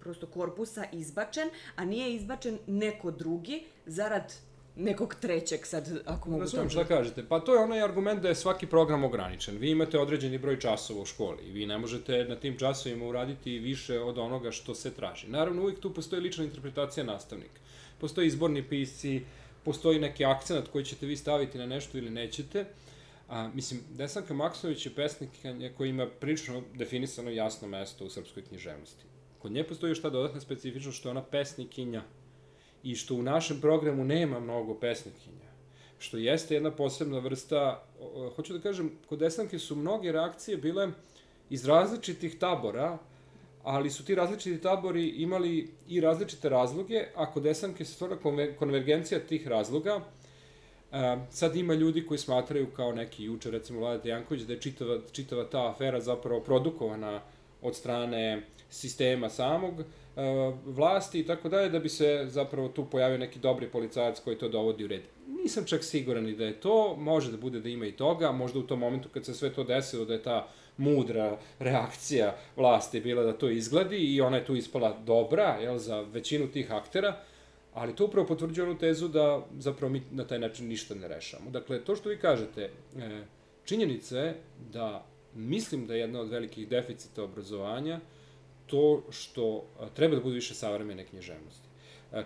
prosto 0.00 0.26
korpusa 0.26 0.84
izbačen, 0.92 1.50
a 1.76 1.84
nije 1.84 2.14
izbačen 2.14 2.58
neko 2.66 3.10
drugi 3.10 3.64
zarad 3.86 4.34
nekog 4.76 5.14
trećeg 5.14 5.66
sad, 5.66 6.02
ako 6.06 6.30
mogu 6.30 6.44
to... 6.44 6.68
šta 6.68 6.84
kažete. 6.84 7.24
Pa 7.28 7.40
to 7.40 7.54
je 7.54 7.60
onaj 7.60 7.82
argument 7.82 8.22
da 8.22 8.28
je 8.28 8.34
svaki 8.34 8.66
program 8.66 9.04
ograničen. 9.04 9.58
Vi 9.58 9.70
imate 9.70 9.98
određeni 9.98 10.38
broj 10.38 10.60
časova 10.60 11.02
u 11.02 11.04
školi 11.04 11.42
i 11.44 11.50
vi 11.50 11.66
ne 11.66 11.78
možete 11.78 12.24
na 12.24 12.36
tim 12.36 12.58
časovima 12.58 13.06
uraditi 13.06 13.58
više 13.58 14.00
od 14.00 14.18
onoga 14.18 14.50
što 14.50 14.74
se 14.74 14.94
traži. 14.94 15.28
Naravno, 15.28 15.62
uvijek 15.62 15.80
tu 15.80 15.94
postoji 15.94 16.22
lična 16.22 16.44
interpretacija 16.44 17.04
nastavnika. 17.04 17.60
Postoji 17.98 18.26
izborni 18.26 18.62
pisci, 18.62 19.22
postoji 19.64 19.98
neki 19.98 20.24
akcenat 20.24 20.68
koji 20.68 20.84
ćete 20.84 21.06
vi 21.06 21.16
staviti 21.16 21.58
na 21.58 21.66
nešto 21.66 21.98
ili 21.98 22.10
nećete. 22.10 22.64
A, 23.28 23.50
mislim, 23.54 23.80
Desanka 23.90 24.34
Maksović 24.34 24.86
je 24.86 24.94
pesnik 24.94 25.30
koji 25.76 25.90
ima 25.90 26.06
prilično 26.06 26.62
definisano 26.74 27.30
jasno 27.30 27.68
mesto 27.68 28.04
u 28.04 28.10
srpskoj 28.10 28.42
književnosti. 28.42 29.04
Kod 29.38 29.52
nje 29.52 29.64
postoji 29.64 29.90
još 29.90 30.02
ta 30.02 30.10
dodatna 30.10 30.40
specifičnost 30.40 30.98
što 30.98 31.08
je 31.08 31.10
ona 31.10 31.22
pesnikinja 31.22 32.02
i 32.82 32.94
što 32.94 33.14
u 33.14 33.22
našem 33.22 33.60
programu 33.60 34.04
nema 34.04 34.40
mnogo 34.40 34.74
pesnikinja, 34.74 35.50
što 35.98 36.16
jeste 36.16 36.54
jedna 36.54 36.70
posebna 36.70 37.18
vrsta, 37.18 37.84
hoću 38.36 38.52
da 38.52 38.60
kažem, 38.60 38.90
kod 39.08 39.18
Desanke 39.18 39.58
su 39.58 39.76
mnoge 39.76 40.12
reakcije 40.12 40.56
bile 40.56 40.88
iz 41.50 41.66
različitih 41.66 42.38
tabora, 42.38 42.98
ali 43.62 43.90
su 43.90 44.04
ti 44.04 44.14
različiti 44.14 44.62
tabori 44.62 45.08
imali 45.08 45.70
i 45.88 46.00
različite 46.00 46.48
razloge, 46.48 47.04
a 47.14 47.32
kod 47.32 47.42
Desanke 47.42 47.84
se 47.84 47.92
stvora 47.92 48.16
konvergencija 48.58 49.20
tih 49.20 49.48
razloga, 49.48 50.00
sad 51.30 51.56
ima 51.56 51.74
ljudi 51.74 52.06
koji 52.06 52.18
smatraju 52.18 52.66
kao 52.76 52.92
neki 52.92 53.24
juče, 53.24 53.50
recimo 53.50 53.80
Vlada 53.80 54.08
Janković, 54.08 54.42
da 54.42 54.52
je 54.52 54.60
čitava, 54.60 54.98
čitava 55.12 55.44
ta 55.44 55.70
afera 55.70 56.00
zapravo 56.00 56.40
produkovana 56.40 57.20
od 57.62 57.76
strane 57.76 58.42
sistema 58.70 59.28
samog, 59.28 59.84
E, 60.16 60.52
vlasti 60.64 61.20
i 61.20 61.26
tako 61.26 61.48
dalje, 61.48 61.68
da 61.68 61.78
bi 61.78 61.88
se 61.88 62.26
zapravo 62.28 62.68
tu 62.68 62.84
pojavio 62.90 63.18
neki 63.18 63.38
dobri 63.38 63.68
policajac 63.68 64.20
koji 64.20 64.38
to 64.38 64.48
dovodi 64.48 64.84
u 64.84 64.88
red. 64.88 65.02
Nisam 65.42 65.64
čak 65.64 65.84
siguran 65.84 66.28
i 66.28 66.36
da 66.36 66.44
je 66.44 66.60
to, 66.60 66.96
može 66.96 67.30
da 67.30 67.36
bude 67.36 67.60
da 67.60 67.68
ima 67.68 67.86
i 67.86 67.92
toga, 67.92 68.32
možda 68.32 68.58
u 68.58 68.62
tom 68.62 68.78
momentu 68.78 69.08
kad 69.08 69.24
se 69.24 69.34
sve 69.34 69.52
to 69.52 69.64
desilo 69.64 70.04
da 70.04 70.12
je 70.12 70.22
ta 70.22 70.48
mudra 70.76 71.38
reakcija 71.58 72.36
vlasti 72.56 73.00
bila 73.00 73.22
da 73.22 73.32
to 73.32 73.50
izgledi 73.50 73.96
i 73.96 74.20
ona 74.20 74.36
je 74.36 74.44
tu 74.44 74.56
ispala 74.56 74.98
dobra, 75.06 75.56
jel, 75.62 75.78
za 75.78 76.00
većinu 76.00 76.48
tih 76.48 76.72
aktera, 76.72 77.16
ali 77.74 77.96
to 77.96 78.04
upravo 78.04 78.26
potvrđuje 78.26 78.68
onu 78.68 78.78
tezu 78.78 79.08
da 79.08 79.46
zapravo 79.58 79.92
mi 79.92 80.02
na 80.10 80.24
taj 80.24 80.38
način 80.38 80.68
ništa 80.68 80.94
ne 80.94 81.08
rešamo. 81.08 81.50
Dakle, 81.50 81.84
to 81.84 81.96
što 81.96 82.08
vi 82.08 82.18
kažete, 82.18 82.70
e, 82.96 83.24
činjenica 83.64 84.18
je 84.18 84.36
da 84.72 85.06
mislim 85.34 85.86
da 85.86 85.94
je 85.94 86.00
jedna 86.00 86.20
od 86.20 86.28
velikih 86.28 86.68
deficita 86.68 87.22
obrazovanja 87.24 88.00
to 88.70 89.02
što 89.10 89.64
treba 89.94 90.14
da 90.14 90.22
bude 90.22 90.34
više 90.34 90.54
savremene 90.54 91.04
književnosti. 91.04 91.70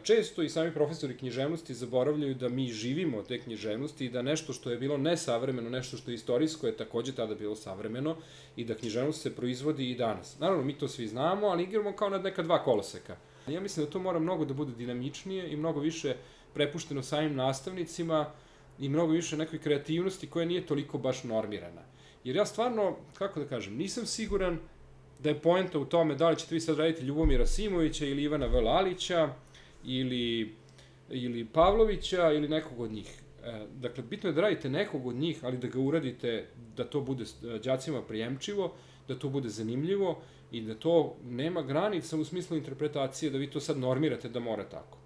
Često 0.02 0.42
i 0.42 0.48
sami 0.48 0.72
profesori 0.74 1.16
književnosti 1.16 1.74
zaboravljaju 1.74 2.34
da 2.34 2.48
mi 2.48 2.68
živimo 2.68 3.22
te 3.22 3.40
književnosti 3.40 4.06
i 4.06 4.10
da 4.10 4.22
nešto 4.22 4.52
što 4.52 4.70
je 4.70 4.78
bilo 4.78 4.96
nesavremeno, 4.96 5.70
nešto 5.70 5.96
što 5.96 6.10
je 6.10 6.14
istorijsko 6.14 6.66
je 6.66 6.76
takođe 6.76 7.12
tada 7.12 7.34
bilo 7.34 7.56
savremeno 7.56 8.16
i 8.56 8.64
da 8.64 8.74
književnost 8.74 9.22
se 9.22 9.34
proizvodi 9.36 9.90
i 9.90 9.96
danas. 9.96 10.38
Naravno, 10.38 10.64
mi 10.64 10.78
to 10.78 10.88
svi 10.88 11.06
znamo, 11.06 11.46
ali 11.46 11.62
igramo 11.62 11.92
kao 11.92 12.08
na 12.08 12.18
neka 12.18 12.42
dva 12.42 12.64
koloseka. 12.64 13.16
Ja 13.46 13.60
mislim 13.60 13.86
da 13.86 13.92
to 13.92 13.98
mora 13.98 14.18
mnogo 14.18 14.44
da 14.44 14.54
bude 14.54 14.72
dinamičnije 14.72 15.52
i 15.52 15.56
mnogo 15.56 15.80
više 15.80 16.16
prepušteno 16.54 17.02
samim 17.02 17.34
nastavnicima 17.34 18.32
i 18.78 18.88
mnogo 18.88 19.12
više 19.12 19.36
nekoj 19.36 19.58
kreativnosti 19.58 20.30
koja 20.30 20.46
nije 20.46 20.66
toliko 20.66 20.98
baš 20.98 21.24
normirana. 21.24 21.82
Jer 22.24 22.36
ja 22.36 22.46
stvarno, 22.46 22.96
kako 23.14 23.40
da 23.40 23.46
kažem, 23.46 23.76
nisam 23.76 24.06
siguran 24.06 24.58
da 25.18 25.28
je 25.28 25.40
poenta 25.40 25.78
u 25.78 25.84
tome 25.84 26.14
da 26.14 26.30
li 26.30 26.36
ćete 26.36 26.54
vi 26.54 26.60
sad 26.60 26.78
raditi 26.78 27.04
Ljubomira 27.04 27.46
Simovića 27.46 28.06
ili 28.06 28.22
Ivana 28.22 28.46
Velalića 28.46 29.28
ili, 29.84 30.54
ili 31.10 31.44
Pavlovića 31.44 32.32
ili 32.32 32.48
nekog 32.48 32.80
od 32.80 32.92
njih. 32.92 33.22
E, 33.44 33.66
dakle, 33.80 34.04
bitno 34.10 34.30
je 34.30 34.32
da 34.32 34.40
radite 34.40 34.68
nekog 34.68 35.06
od 35.06 35.14
njih, 35.14 35.44
ali 35.44 35.58
da 35.58 35.68
ga 35.68 35.78
uradite 35.78 36.46
da 36.76 36.84
to 36.84 37.00
bude 37.00 37.24
đacima 37.64 38.02
prijemčivo, 38.02 38.72
da 39.08 39.18
to 39.18 39.28
bude 39.28 39.48
zanimljivo 39.48 40.22
i 40.52 40.60
da 40.60 40.74
to 40.74 41.16
nema 41.24 41.62
granica 41.62 42.16
u 42.16 42.24
smislu 42.24 42.56
interpretacije, 42.56 43.30
da 43.30 43.38
vi 43.38 43.50
to 43.50 43.60
sad 43.60 43.78
normirate 43.78 44.28
da 44.28 44.40
mora 44.40 44.64
tako. 44.64 44.98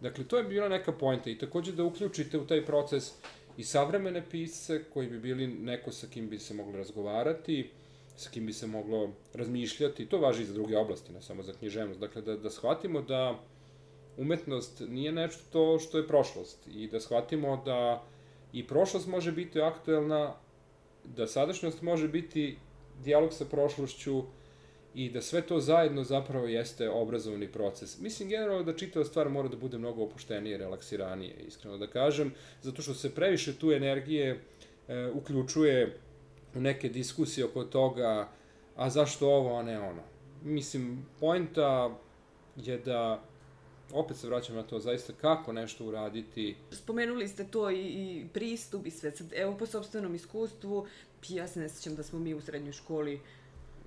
Dakle, 0.00 0.24
to 0.24 0.38
je 0.38 0.44
bila 0.44 0.68
neka 0.68 0.92
pojenta 0.92 1.30
i 1.30 1.38
takođe 1.38 1.72
da 1.72 1.84
uključite 1.84 2.38
u 2.38 2.46
taj 2.46 2.64
proces 2.64 3.12
i 3.56 3.64
savremene 3.64 4.22
pisce 4.30 4.84
koji 4.92 5.08
bi 5.08 5.18
bili 5.18 5.46
neko 5.46 5.92
sa 5.92 6.06
kim 6.06 6.28
bi 6.28 6.38
se 6.38 6.54
moglo 6.54 6.76
razgovarati, 6.76 7.70
sa 8.16 8.30
kim 8.30 8.46
bi 8.46 8.52
se 8.52 8.66
moglo 8.66 9.10
razmišljati, 9.34 10.06
to 10.06 10.18
važi 10.18 10.42
i 10.42 10.46
za 10.46 10.54
druge 10.54 10.76
oblasti, 10.78 11.12
ne 11.12 11.22
samo 11.22 11.42
za 11.42 11.52
književnost. 11.52 12.00
Dakle, 12.00 12.22
da, 12.22 12.36
da 12.36 12.50
shvatimo 12.50 13.02
da 13.02 13.38
umetnost 14.16 14.82
nije 14.88 15.12
nešto 15.12 15.42
to 15.52 15.78
što 15.78 15.98
je 15.98 16.08
prošlost 16.08 16.68
i 16.74 16.88
da 16.88 17.00
shvatimo 17.00 17.62
da 17.64 18.04
i 18.52 18.66
prošlost 18.66 19.06
može 19.06 19.32
biti 19.32 19.60
aktuelna, 19.60 20.34
da 21.04 21.26
sadašnjost 21.26 21.82
može 21.82 22.08
biti 22.08 22.56
dijalog 23.04 23.32
sa 23.32 23.44
prošlošću 23.44 24.22
i 24.94 25.10
da 25.10 25.20
sve 25.22 25.42
to 25.42 25.60
zajedno 25.60 26.04
zapravo 26.04 26.46
jeste 26.46 26.90
obrazovni 26.90 27.48
proces. 27.52 28.00
Mislim 28.00 28.28
generalno 28.28 28.62
da 28.62 28.76
čitava 28.76 29.04
stvar 29.04 29.28
mora 29.28 29.48
da 29.48 29.56
bude 29.56 29.78
mnogo 29.78 30.02
opuštenije, 30.02 30.58
relaksiranije, 30.58 31.34
iskreno 31.46 31.78
da 31.78 31.86
kažem, 31.86 32.32
zato 32.62 32.82
što 32.82 32.94
se 32.94 33.14
previše 33.14 33.58
tu 33.58 33.72
energije 33.72 34.40
e, 34.88 35.10
uključuje 35.14 35.98
neke 36.60 36.88
diskusije 36.88 37.44
oko 37.44 37.64
toga, 37.64 38.28
a 38.76 38.90
zašto 38.90 39.28
ovo, 39.28 39.58
a 39.58 39.62
ne 39.62 39.80
ono. 39.80 40.02
Mislim, 40.42 41.06
poenta 41.20 41.90
je 42.56 42.78
da 42.78 43.22
opet 43.92 44.16
se 44.16 44.26
vraćam 44.26 44.56
na 44.56 44.62
to, 44.62 44.78
zaista 44.78 45.12
kako 45.20 45.52
nešto 45.52 45.84
uraditi. 45.84 46.56
Spomenuli 46.70 47.28
ste 47.28 47.44
to 47.44 47.70
i, 47.70 47.80
i 47.80 48.26
pristup 48.32 48.86
i 48.86 48.90
sve. 48.90 49.10
Sad, 49.10 49.32
evo, 49.32 49.56
po 49.58 49.66
sobstvenom 49.66 50.14
iskustvu, 50.14 50.86
ja 51.28 51.48
se 51.48 51.60
ne 51.60 51.68
sećam 51.68 51.94
da 51.94 52.02
smo 52.02 52.18
mi 52.18 52.34
u 52.34 52.40
srednjoj 52.40 52.72
školi 52.72 53.20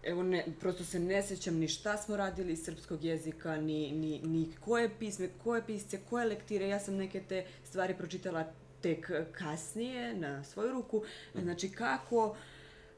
evo 0.03 0.23
ne, 0.23 0.45
prosto 0.59 0.83
se 0.83 0.99
ne 0.99 1.23
sećam 1.23 1.55
ni 1.55 1.67
šta 1.67 1.97
smo 1.97 2.17
radili 2.17 2.53
iz 2.53 2.63
srpskog 2.63 3.03
jezika, 3.03 3.57
ni, 3.57 3.91
ni, 3.91 4.19
ni 4.23 4.47
koje 4.59 4.89
pisme, 4.99 5.29
koje 5.43 5.65
pisce, 5.65 5.99
koje 6.09 6.25
lektire, 6.25 6.67
ja 6.67 6.79
sam 6.79 6.95
neke 6.95 7.21
te 7.29 7.45
stvari 7.63 7.97
pročitala 7.97 8.53
tek 8.81 9.11
kasnije 9.31 10.15
na 10.15 10.43
svoju 10.43 10.71
ruku, 10.71 11.03
mhm. 11.35 11.43
znači 11.43 11.69
kako, 11.69 12.35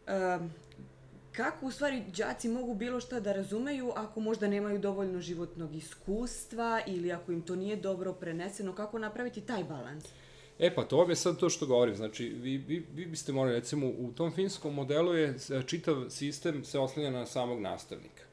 um, 0.07 0.51
kako 1.31 1.65
u 1.65 1.71
stvari 1.71 2.03
đaci 2.17 2.49
mogu 2.49 2.73
bilo 2.73 2.99
šta 2.99 3.19
da 3.19 3.33
razumeju 3.33 3.91
ako 3.95 4.19
možda 4.19 4.47
nemaju 4.47 4.79
dovoljno 4.79 5.21
životnog 5.21 5.75
iskustva 5.75 6.81
ili 6.87 7.11
ako 7.11 7.31
im 7.31 7.41
to 7.41 7.55
nije 7.55 7.75
dobro 7.75 8.13
preneseno, 8.13 8.75
kako 8.75 8.99
napraviti 8.99 9.41
taj 9.41 9.63
balans? 9.63 10.05
E 10.59 10.75
pa 10.75 10.83
to 10.83 11.09
je 11.09 11.15
sad 11.15 11.37
to 11.37 11.49
što 11.49 11.65
govorim, 11.65 11.95
znači 11.95 12.29
vi, 12.29 12.57
vi, 12.57 12.85
vi 12.93 13.05
biste 13.05 13.31
morali, 13.31 13.55
recimo 13.55 13.87
u 13.87 14.11
tom 14.15 14.31
finskom 14.31 14.73
modelu 14.73 15.13
je 15.13 15.35
čitav 15.67 16.05
sistem 16.09 16.63
se 16.63 16.79
oslanja 16.79 17.09
na 17.09 17.25
samog 17.25 17.61
nastavnika. 17.61 18.23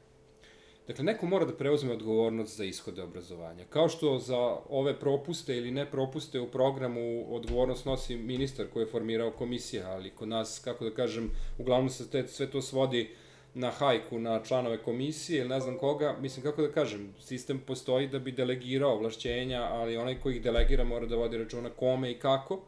Dakle, 0.89 1.03
neko 1.03 1.25
mora 1.25 1.45
da 1.45 1.53
preuzme 1.53 1.91
odgovornost 1.93 2.57
za 2.57 2.65
ishode 2.65 3.03
obrazovanja. 3.03 3.65
Kao 3.69 3.89
što 3.89 4.17
za 4.19 4.37
ove 4.69 4.99
propuste 4.99 5.57
ili 5.57 5.71
ne 5.71 5.85
propuste 5.91 6.39
u 6.39 6.47
programu 6.51 7.35
odgovornost 7.35 7.85
nosi 7.85 8.15
ministar 8.17 8.65
koji 8.73 8.83
je 8.83 8.91
formirao 8.91 9.31
komisija, 9.31 9.89
ali 9.89 10.09
kod 10.09 10.27
nas, 10.27 10.61
kako 10.63 10.85
da 10.85 10.91
kažem, 10.91 11.29
uglavnom 11.59 11.89
se 11.89 12.09
te, 12.09 12.27
sve 12.27 12.51
to 12.51 12.61
svodi 12.61 13.09
na 13.53 13.69
hajku, 13.71 14.19
na 14.19 14.41
članove 14.43 14.77
komisije 14.77 15.39
ili 15.39 15.49
ne 15.49 15.59
znam 15.59 15.77
koga, 15.77 16.15
mislim 16.21 16.43
kako 16.43 16.61
da 16.61 16.71
kažem, 16.71 17.13
sistem 17.19 17.59
postoji 17.67 18.07
da 18.07 18.19
bi 18.19 18.31
delegirao 18.31 18.93
ovlašćenja, 18.93 19.61
ali 19.61 19.97
onaj 19.97 20.19
koji 20.19 20.35
ih 20.35 20.41
delegira 20.41 20.83
mora 20.83 21.05
da 21.05 21.15
vodi 21.15 21.37
računa 21.37 21.69
kome 21.69 22.11
i 22.11 22.19
kako. 22.19 22.61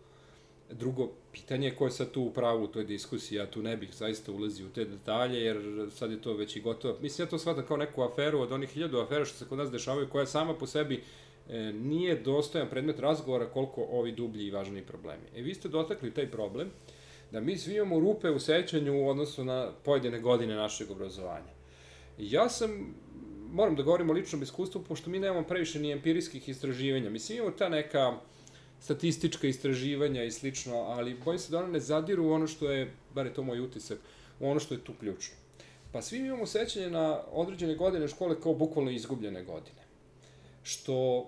Drugo, 0.72 1.10
pitanje 1.32 1.68
je 1.68 1.76
ko 1.76 1.86
je 1.86 1.92
sad 1.92 2.12
tu 2.12 2.22
u 2.22 2.34
pravu 2.34 2.64
u 2.64 2.68
toj 2.68 2.84
diskusiji, 2.84 3.38
ja 3.38 3.46
tu 3.46 3.62
ne 3.62 3.78
bih 3.78 3.90
zaista 3.94 4.32
ulazio 4.32 4.68
u 4.68 4.70
te 4.70 4.86
detalje, 4.86 5.42
jer 5.42 5.90
sad 5.96 6.12
je 6.12 6.22
to 6.22 6.34
već 6.34 6.56
i 6.56 6.62
gotovo. 6.62 6.98
Mislim, 7.02 7.26
ja 7.26 7.30
to 7.30 7.40
shvatam 7.40 7.66
kao 7.68 7.78
neku 7.78 8.02
aferu 8.02 8.40
od 8.40 8.52
onih 8.52 8.70
hiljadu 8.70 9.00
afera 9.00 9.26
što 9.26 9.38
se 9.38 9.46
kod 9.46 9.58
nas 9.58 9.72
dešavaju, 9.72 10.10
koja 10.10 10.26
sama 10.26 10.54
po 10.54 10.68
sebi 10.68 11.04
e, 11.50 11.60
nije 11.74 12.16
dostojan 12.16 12.70
predmet 12.70 13.00
razgovora 13.00 13.50
koliko 13.50 13.82
ovi 13.92 14.12
dublji 14.12 14.46
i 14.46 14.52
važni 14.52 14.82
problemi. 14.82 15.24
E, 15.36 15.42
vi 15.42 15.54
ste 15.54 15.70
dotakli 15.70 16.14
taj 16.14 16.32
problem, 16.32 16.70
da 17.32 17.40
mi 17.40 17.58
svi 17.58 17.76
imamo 17.76 18.00
rupe 18.00 18.30
u 18.30 18.40
sećanju 18.40 19.04
u 19.04 19.10
odnosu 19.10 19.44
na 19.44 19.72
pojedine 19.84 20.20
godine 20.20 20.56
našeg 20.56 20.92
obrazovanja. 20.92 21.54
Ja 22.18 22.50
sam, 22.50 22.96
moram 23.52 23.76
da 23.76 23.84
govorim 23.84 24.10
o 24.10 24.14
ličnom 24.14 24.42
iskustvu, 24.42 24.84
pošto 24.88 25.10
mi 25.10 25.20
nemamo 25.20 25.48
previše 25.48 25.80
ni 25.80 25.92
empirijskih 25.92 26.50
istraživanja. 26.50 27.10
Mislim, 27.10 27.38
imamo 27.38 27.52
ta 27.52 27.70
neka 27.70 28.18
statistička 28.82 29.48
istraživanja 29.48 30.24
i 30.24 30.32
slično, 30.32 30.76
ali 30.76 31.18
bojim 31.26 31.40
se 31.40 31.52
da 31.52 31.60
one 31.60 31.68
ne 31.68 31.80
zadiru 31.80 32.26
u 32.26 32.32
ono 32.32 32.48
što 32.48 32.72
je, 32.72 32.92
bar 33.16 33.26
je 33.26 33.34
to 33.34 33.44
moj 33.44 33.60
utisak, 33.60 34.00
u 34.40 34.50
ono 34.50 34.60
što 34.60 34.74
je 34.74 34.84
tu 34.84 34.94
ključno. 35.00 35.36
Pa 35.92 36.02
svi 36.02 36.20
imamo 36.20 36.46
sećanje 36.46 36.90
na 36.90 37.22
određene 37.32 37.76
godine 37.76 38.08
škole 38.08 38.42
kao 38.42 38.54
bukvalno 38.54 38.92
izgubljene 38.92 39.44
godine. 39.44 39.82
Što 40.64 41.28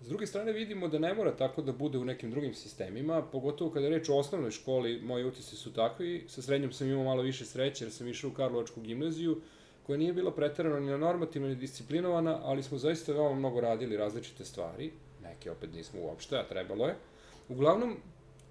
S 0.00 0.08
druge 0.08 0.26
strane 0.26 0.52
vidimo 0.52 0.88
da 0.88 0.98
ne 0.98 1.14
mora 1.14 1.36
tako 1.36 1.62
da 1.62 1.72
bude 1.72 1.98
u 1.98 2.04
nekim 2.04 2.30
drugim 2.30 2.54
sistemima, 2.54 3.22
pogotovo 3.22 3.70
kada 3.70 3.86
je 3.86 3.90
reč 3.98 4.08
o 4.08 4.16
osnovnoj 4.16 4.50
školi, 4.50 5.00
moji 5.02 5.24
utisi 5.24 5.56
su 5.56 5.72
takvi, 5.72 6.24
sa 6.28 6.42
srednjom 6.42 6.72
sam 6.72 6.88
imao 6.88 7.04
malo 7.04 7.22
više 7.22 7.44
sreće 7.44 7.84
jer 7.84 7.92
sam 7.92 8.08
išao 8.08 8.30
u 8.30 8.32
Karlovačku 8.32 8.80
gimnaziju, 8.80 9.40
koja 9.86 9.98
nije 9.98 10.12
bila 10.12 10.32
pretarano 10.32 10.80
ni 10.80 10.98
normativno 10.98 11.48
ni 11.48 11.54
disciplinovana, 11.54 12.40
ali 12.42 12.62
smo 12.62 12.78
zaista 12.78 13.12
veoma 13.12 13.34
mnogo 13.34 13.60
radili 13.60 13.96
različite 13.96 14.44
stvari, 14.44 14.92
neke 15.40 15.50
opet 15.50 15.72
nismo 15.72 16.00
uopšte, 16.00 16.36
a 16.36 16.44
trebalo 16.44 16.86
je. 16.86 16.96
Uglavnom, 17.48 17.96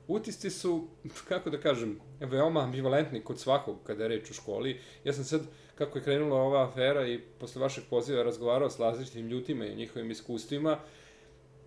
utisci 0.07 0.49
su, 0.49 0.87
kako 1.29 1.49
da 1.49 1.59
kažem, 1.61 1.99
veoma 2.19 2.63
ambivalentni 2.63 3.21
kod 3.21 3.39
svakog 3.39 3.77
kada 3.83 4.03
je 4.03 4.09
reč 4.09 4.31
o 4.31 4.33
školi. 4.33 4.79
Ja 5.03 5.13
sam 5.13 5.23
sad, 5.23 5.41
kako 5.75 5.97
je 5.97 6.03
krenula 6.03 6.41
ova 6.41 6.63
afera 6.67 7.07
i 7.07 7.19
posle 7.39 7.61
vašeg 7.61 7.83
poziva 7.89 8.23
razgovarao 8.23 8.69
s 8.69 8.79
različitim 8.79 9.27
ljutima 9.27 9.65
i 9.65 9.75
njihovim 9.75 10.11
iskustvima, 10.11 10.79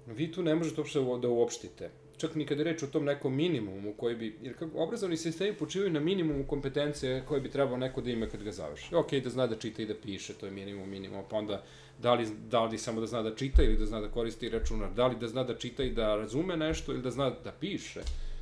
vi 0.06 0.32
tu 0.32 0.42
ne 0.42 0.54
možete 0.54 0.80
uopšte 0.80 1.00
da 1.20 1.28
uopštite. 1.28 1.90
Čak 2.22 2.34
ni 2.38 2.44
kada 2.46 2.62
reč 2.62 2.82
o 2.82 2.86
tom 2.86 3.04
nekom 3.04 3.34
minimumu 3.34 3.92
koji 3.98 4.16
bi, 4.16 4.36
jer 4.42 4.52
kako 4.58 4.82
obrazovni 4.82 5.16
sistemi 5.16 5.56
počivaju 5.58 5.90
na 5.90 6.00
minimumu 6.00 6.44
kompetencije 6.46 7.24
koje 7.28 7.40
bi 7.40 7.50
trebao 7.50 7.76
neko 7.76 8.00
da 8.00 8.10
ima 8.10 8.26
kad 8.26 8.42
ga 8.42 8.52
završi. 8.52 8.94
Ok, 8.94 9.14
da 9.24 9.30
zna 9.30 9.46
da 9.46 9.56
čita 9.56 9.82
i 9.82 9.86
da 9.86 9.94
piše, 9.94 10.34
to 10.34 10.46
je 10.46 10.52
minimum 10.52 10.90
minimum, 10.90 11.24
pa 11.30 11.36
onda 11.36 11.64
da 12.02 12.14
li, 12.14 12.26
da 12.50 12.64
li 12.64 12.78
samo 12.78 13.00
da 13.00 13.06
zna 13.06 13.22
da 13.22 13.34
čita 13.34 13.62
ili 13.62 13.76
da 13.76 13.86
zna 13.86 14.00
da 14.00 14.08
koristi 14.08 14.48
računar, 14.48 14.92
da 14.94 15.06
li 15.06 15.16
da 15.16 15.28
zna 15.28 15.44
da 15.44 15.56
čita 15.58 15.82
i 15.82 15.90
da 15.90 16.16
razume 16.16 16.56
nešto 16.56 16.92
ili 16.92 17.02
da 17.02 17.10
zna 17.10 17.30
da 17.30 17.52
piše, 17.52 18.00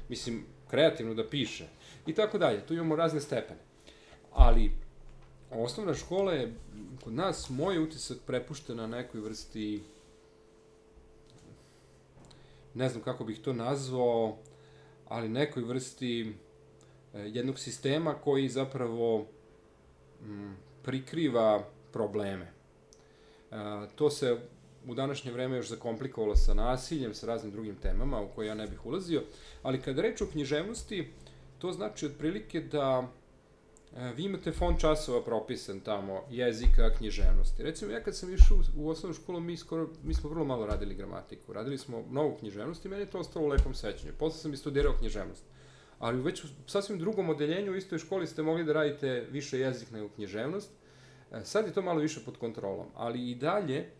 mislim, 0.09 0.45
kreativno 0.71 1.15
da 1.15 1.25
piše 1.25 1.69
i 2.07 2.15
tako 2.15 2.39
dalje. 2.39 2.67
Tu 2.67 2.75
imamo 2.75 2.97
razne 2.97 3.21
stepene. 3.21 3.61
Ali, 4.33 4.71
osnovna 5.51 5.95
škola 5.95 6.33
je 6.33 6.53
kod 7.05 7.13
nas, 7.13 7.51
moj 7.51 7.79
utisak 7.79 8.19
prepuštena 8.27 8.87
nekoj 8.87 9.21
vrsti 9.21 9.81
ne 12.75 12.89
znam 12.89 13.03
kako 13.03 13.25
bih 13.25 13.41
to 13.41 13.53
nazvao, 13.53 14.37
ali 15.09 15.29
nekoj 15.29 15.63
vrsti 15.63 16.21
e, 17.15 17.19
jednog 17.19 17.59
sistema 17.59 18.15
koji 18.15 18.49
zapravo 18.49 19.27
m, 20.23 20.57
prikriva 20.83 21.65
probleme. 21.93 22.45
E, 23.51 23.57
to 23.95 24.11
se 24.11 24.39
u 24.87 24.95
današnje 24.95 25.33
vreme 25.33 25.57
još 25.57 25.69
zakomplikovalo 25.69 26.37
sa 26.37 26.55
nasiljem, 26.55 27.15
sa 27.15 27.27
raznim 27.27 27.53
drugim 27.53 27.77
temama 27.77 28.21
u 28.21 28.29
koje 28.35 28.47
ja 28.47 28.55
ne 28.55 28.67
bih 28.67 28.87
ulazio, 28.87 29.23
ali 29.63 29.81
kada 29.81 30.03
reč 30.03 30.21
o 30.21 30.27
književnosti, 30.27 31.09
to 31.59 31.73
znači 31.73 32.07
otprilike 32.07 32.61
da 32.61 33.09
vi 34.17 34.25
imate 34.25 34.53
fond 34.53 34.79
časova 34.79 35.23
propisan 35.25 35.81
tamo, 35.81 36.23
jezika, 36.31 36.91
književnosti. 36.99 37.63
Recimo, 37.63 37.93
ja 37.93 38.03
kad 38.03 38.17
sam 38.17 38.35
išao 38.35 38.59
u 38.77 38.89
osnovnu 38.89 39.15
školu, 39.15 39.41
mi, 39.41 39.57
skoro, 39.57 39.89
mi 40.03 40.15
smo 40.15 40.31
vrlo 40.31 40.45
malo 40.45 40.67
radili 40.67 40.95
gramatiku. 40.95 41.53
Radili 41.53 41.79
smo 41.79 42.03
mnogo 42.11 42.37
književnosti 42.37 42.89
i 42.89 42.91
meni 42.91 43.03
je 43.03 43.11
to 43.11 43.19
ostalo 43.19 43.45
u 43.45 43.49
lepom 43.49 43.75
sećanju. 43.75 44.13
Posle 44.19 44.39
sam 44.39 44.53
i 44.53 44.57
studirao 44.57 44.97
književnost. 44.99 45.45
Ali 45.99 46.23
već 46.23 46.45
u 46.45 46.49
sasvim 46.67 46.99
drugom 46.99 47.29
odeljenju 47.31 47.73
u 47.73 47.77
istoj 47.77 47.99
školi 47.99 48.27
ste 48.27 48.43
mogli 48.43 48.65
da 48.65 48.73
radite 48.73 49.27
više 49.31 49.59
jezik 49.59 49.91
nego 49.91 50.09
književnost. 50.09 50.71
E, 51.33 51.45
sad 51.45 51.67
je 51.67 51.73
to 51.73 51.83
malo 51.83 52.01
više 52.01 52.21
pod 52.25 52.37
kontrolom, 52.37 52.87
ali 52.95 53.31
i 53.31 53.35
dalje 53.35 53.91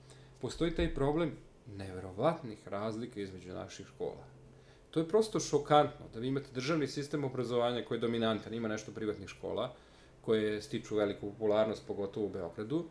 postoji 0.41 0.75
taj 0.75 0.95
problem 0.95 1.33
neverovatnih 1.67 2.69
razlika 2.69 3.21
između 3.21 3.53
naših 3.53 3.87
škola. 3.87 4.25
To 4.91 5.01
je 5.01 5.09
prosto 5.09 5.41
šokantno 5.41 6.07
da 6.15 6.21
vi 6.21 6.29
imate 6.29 6.49
državni 6.55 6.87
sistem 6.87 7.25
obrazovanja 7.25 7.85
koji 7.85 7.99
je 7.99 8.01
dominantan, 8.01 8.55
ima 8.55 8.69
nešto 8.69 8.93
privatnih 8.93 9.29
škola 9.29 9.75
koje 10.21 10.63
stiču 10.63 10.97
veliku 10.97 11.31
popularnost, 11.31 11.87
pogotovo 11.87 12.27
u 12.27 12.29
Beogradu, 12.29 12.85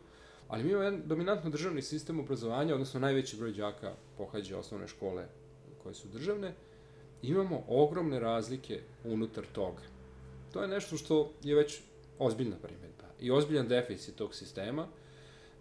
ali 0.48 0.64
mi 0.64 0.70
imamo 0.70 0.84
jedan 0.84 1.02
dominantno 1.06 1.50
državni 1.50 1.82
sistem 1.82 2.20
obrazovanja, 2.20 2.74
odnosno 2.74 3.00
najveći 3.00 3.36
broj 3.36 3.52
đaka 3.52 3.92
pohađa 4.18 4.58
osnovne 4.58 4.88
škole 4.88 5.26
koje 5.82 5.94
su 5.94 6.08
državne, 6.08 6.54
imamo 7.22 7.64
ogromne 7.68 8.20
razlike 8.20 8.80
unutar 9.04 9.44
toga. 9.52 9.82
To 10.52 10.62
je 10.62 10.68
nešto 10.68 10.96
što 10.96 11.32
je 11.42 11.54
već 11.54 11.80
ozbiljna 12.18 12.56
primjedba 12.62 13.04
i 13.20 13.30
ozbiljan 13.30 13.68
deficit 13.68 14.14
tog 14.14 14.34
sistema, 14.34 14.86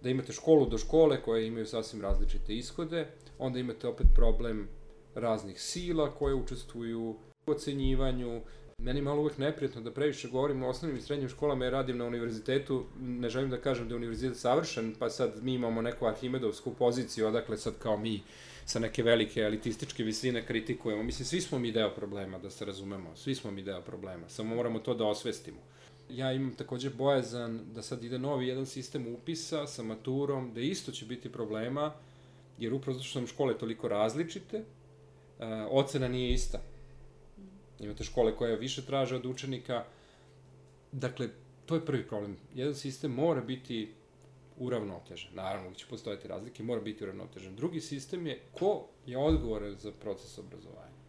da 0.04 0.10
imate 0.10 0.34
školu 0.34 0.66
do 0.66 0.78
škole 0.78 1.22
koje 1.22 1.48
imaju 1.48 1.66
sasvim 1.66 2.02
različite 2.02 2.56
ishode, 2.56 3.08
onda 3.40 3.60
imate 3.60 3.88
opet 3.88 4.08
problem 4.16 4.68
raznih 5.16 5.62
sila 5.62 6.16
koje 6.16 6.36
učestvuju 6.36 7.02
u 7.02 7.52
ocenjivanju. 7.52 8.42
Meni 8.78 9.00
je 9.00 9.04
malo 9.04 9.22
uvek 9.22 9.38
neprijatno 9.38 9.82
da 9.82 9.92
previše 9.92 10.28
govorim 10.28 10.64
o 10.64 10.70
osnovnim 10.70 11.00
i 11.00 11.02
srednjim 11.02 11.30
školama, 11.30 11.66
jer 11.66 11.74
radim 11.74 11.98
na 11.98 12.06
univerzitetu, 12.06 12.86
ne 13.00 13.30
želim 13.30 13.50
da 13.50 13.58
kažem 13.58 13.88
da 13.88 13.94
je 13.94 13.98
univerzitet 13.98 14.38
savršen, 14.38 14.96
pa 15.00 15.10
sad 15.10 15.44
mi 15.44 15.54
imamo 15.54 15.82
neku 15.82 16.06
arhimedovsku 16.06 16.74
poziciju, 16.74 17.28
odakle 17.28 17.58
sad 17.58 17.74
kao 17.80 17.98
mi 17.98 18.22
sa 18.66 18.80
neke 18.80 19.04
velike 19.04 19.42
elitističke 19.42 20.04
visine 20.04 20.46
kritikujemo. 20.46 21.04
Mislim, 21.04 21.26
svi 21.26 21.42
smo 21.42 21.60
mi 21.60 21.72
deo 21.72 21.90
problema, 21.96 22.38
da 22.38 22.50
se 22.50 22.66
razumemo, 22.66 23.16
svi 23.16 23.36
smo 23.36 23.52
mi 23.52 23.62
deo 23.62 23.82
problema, 23.82 24.30
samo 24.30 24.56
moramo 24.56 24.80
to 24.80 24.94
da 24.94 25.06
osvestimo. 25.06 25.58
Ja 26.10 26.32
imam 26.34 26.56
takođe 26.56 26.90
bojazan 26.90 27.60
da 27.74 27.82
sad 27.82 28.04
ide 28.04 28.20
novi 28.20 28.48
jedan 28.48 28.66
sistem 28.66 29.08
upisa 29.08 29.68
sa 29.68 29.84
maturom, 29.84 30.54
da 30.54 30.62
isto 30.62 30.92
će 30.92 31.06
biti 31.06 31.32
problema, 31.32 31.94
jer 32.60 32.74
upravo 32.74 32.98
zato 32.98 33.08
što 33.08 33.20
nam 33.20 33.28
škole 33.28 33.58
toliko 33.58 33.88
različite, 33.88 34.64
ocena 35.70 36.08
nije 36.08 36.34
ista. 36.34 36.60
Imate 37.80 38.04
škole 38.04 38.36
koje 38.36 38.58
više 38.58 38.86
traže 38.86 39.16
od 39.16 39.26
učenika. 39.26 39.84
Dakle, 40.92 41.30
to 41.66 41.76
je 41.76 41.86
prvi 41.86 42.08
problem. 42.08 42.38
Jedan 42.56 42.76
sistem 42.76 43.12
mora 43.12 43.42
biti 43.42 43.94
uravnotežen. 44.58 45.30
Naravno, 45.34 45.74
će 45.74 45.86
postojati 45.90 46.28
razlike, 46.28 46.64
mora 46.64 46.82
biti 46.82 47.04
uravnotežen. 47.04 47.56
Drugi 47.56 47.82
sistem 47.82 48.28
je 48.28 48.40
ko 48.60 48.86
je 49.06 49.18
odgovoran 49.18 49.76
za 49.76 49.92
proces 49.92 50.38
obrazovanja. 50.38 51.00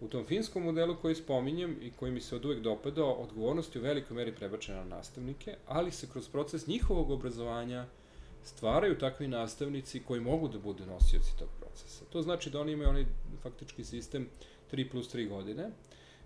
U 0.00 0.08
tom 0.08 0.26
finskom 0.26 0.62
modelu 0.62 0.96
koji 1.02 1.14
spominjem 1.14 1.76
i 1.82 1.90
koji 1.90 2.12
mi 2.12 2.20
se 2.20 2.36
od 2.36 2.44
uvek 2.44 2.60
dopadao, 2.60 3.12
odgovornost 3.12 3.74
je 3.74 3.80
u 3.80 3.84
velikoj 3.84 4.16
meri 4.16 4.34
prebačena 4.34 4.84
na 4.84 4.96
nastavnike, 4.96 5.56
ali 5.66 5.90
se 5.90 6.08
kroz 6.12 6.28
proces 6.28 6.66
njihovog 6.66 7.10
obrazovanja 7.10 7.86
stvaraju 8.44 8.98
takvi 8.98 9.28
nastavnici 9.28 10.00
koji 10.00 10.20
mogu 10.20 10.48
da 10.48 10.58
budu 10.58 10.86
nosioci 10.86 11.38
tog 11.38 11.48
procesa. 11.60 12.04
To 12.12 12.22
znači 12.22 12.50
da 12.50 12.60
oni 12.60 12.72
imaju 12.72 12.88
onaj 12.90 13.04
faktički 13.42 13.84
sistem 13.84 14.28
3 14.72 14.90
plus 14.90 15.14
3 15.14 15.28
godine, 15.28 15.70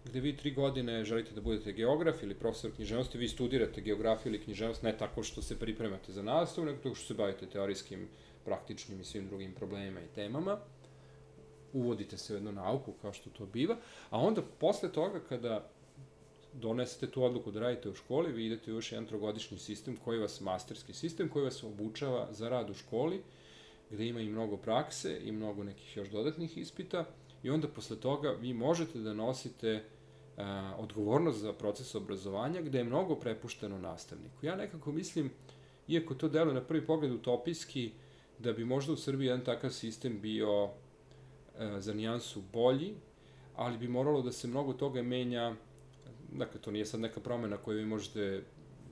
gde 0.04 0.20
vi 0.20 0.36
tri 0.36 0.50
godine 0.50 1.04
želite 1.04 1.34
da 1.34 1.40
budete 1.40 1.72
geograf 1.72 2.22
ili 2.22 2.34
profesor 2.34 2.72
književnosti, 2.74 3.18
vi 3.18 3.28
studirate 3.28 3.80
geografiju 3.80 4.32
ili 4.32 4.44
književnost 4.44 4.82
ne 4.82 4.98
tako 4.98 5.22
što 5.22 5.42
se 5.42 5.58
pripremate 5.58 6.12
za 6.12 6.22
nastavu, 6.22 6.66
nego 6.66 6.82
tako 6.82 6.94
što 6.94 7.06
se 7.06 7.14
bavite 7.14 7.46
teorijskim, 7.46 8.08
praktičnim 8.44 9.00
i 9.00 9.04
svim 9.04 9.28
drugim 9.28 9.52
problemima 9.52 10.00
i 10.00 10.14
temama. 10.14 10.58
Uvodite 11.72 12.18
se 12.18 12.32
u 12.32 12.36
jednu 12.36 12.52
nauku 12.52 12.92
kao 12.92 13.12
što 13.12 13.30
to 13.30 13.46
biva, 13.46 13.76
a 14.10 14.18
onda 14.18 14.42
posle 14.58 14.92
toga 14.92 15.20
kada 15.28 15.70
donesete 16.52 17.10
tu 17.10 17.24
odluku 17.24 17.50
da 17.50 17.60
radite 17.60 17.90
u 17.90 17.94
školi, 17.94 18.32
vi 18.32 18.46
idete 18.46 18.72
u 18.72 18.74
još 18.74 18.92
jedan 18.92 19.06
trogodišnji 19.06 19.58
sistem 19.58 19.96
koji 19.96 20.18
vas, 20.18 20.40
masterski 20.40 20.92
sistem, 20.92 21.28
koji 21.28 21.44
vas 21.44 21.62
obučava 21.64 22.28
za 22.32 22.48
rad 22.48 22.70
u 22.70 22.74
školi, 22.74 23.22
gde 23.90 24.06
ima 24.06 24.20
i 24.20 24.28
mnogo 24.28 24.56
prakse 24.56 25.20
i 25.24 25.32
mnogo 25.32 25.64
nekih 25.64 25.96
još 25.96 26.08
dodatnih 26.08 26.58
ispita, 26.58 27.04
i 27.42 27.50
onda 27.50 27.68
posle 27.68 28.00
toga 28.00 28.30
vi 28.30 28.54
možete 28.54 28.98
da 28.98 29.14
nosite 29.14 29.84
a, 30.36 30.74
odgovornost 30.78 31.38
za 31.38 31.52
proces 31.52 31.94
obrazovanja 31.94 32.62
gde 32.62 32.78
je 32.78 32.84
mnogo 32.84 33.14
prepušteno 33.14 33.78
nastavniku. 33.78 34.46
Ja 34.46 34.56
nekako 34.56 34.92
mislim, 34.92 35.30
iako 35.88 36.14
to 36.14 36.28
deluje 36.28 36.54
na 36.54 36.60
prvi 36.60 36.86
pogled 36.86 37.12
utopijski, 37.12 37.90
da 38.38 38.52
bi 38.52 38.64
možda 38.64 38.92
u 38.92 38.96
Srbiji 38.96 39.26
jedan 39.26 39.44
takav 39.44 39.70
sistem 39.70 40.20
bio 40.20 40.64
a, 40.64 41.80
za 41.80 41.94
nijansu 41.94 42.42
bolji, 42.52 42.94
ali 43.56 43.78
bi 43.78 43.88
moralo 43.88 44.22
da 44.22 44.32
se 44.32 44.48
mnogo 44.48 44.72
toga 44.72 45.02
menja, 45.02 45.56
dakle 46.38 46.60
to 46.60 46.70
nije 46.70 46.86
sad 46.86 47.00
neka 47.00 47.20
promena 47.20 47.56
koju 47.56 47.78
vi 47.78 47.84
možete 47.84 48.42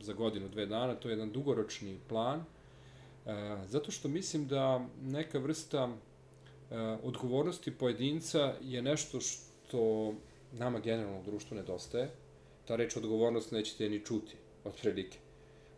za 0.00 0.12
godinu, 0.12 0.48
dve 0.48 0.66
dana, 0.66 0.94
to 0.94 1.08
je 1.08 1.12
jedan 1.12 1.30
dugoročni 1.30 1.98
plan, 2.08 2.44
a, 3.26 3.64
zato 3.66 3.90
što 3.90 4.08
mislim 4.08 4.46
da 4.48 4.86
neka 5.02 5.38
vrsta 5.38 5.96
E, 6.70 6.76
odgovornosti 7.02 7.70
pojedinca 7.70 8.54
je 8.62 8.82
nešto 8.82 9.20
što 9.20 10.14
nama 10.52 10.78
generalno 10.78 11.20
u 11.20 11.24
društvu 11.24 11.56
nedostaje. 11.56 12.10
Ta 12.64 12.76
reč 12.76 12.96
odgovornost 12.96 13.52
nećete 13.52 13.88
ni 13.88 14.04
čuti, 14.04 14.36
otprilike. 14.64 15.18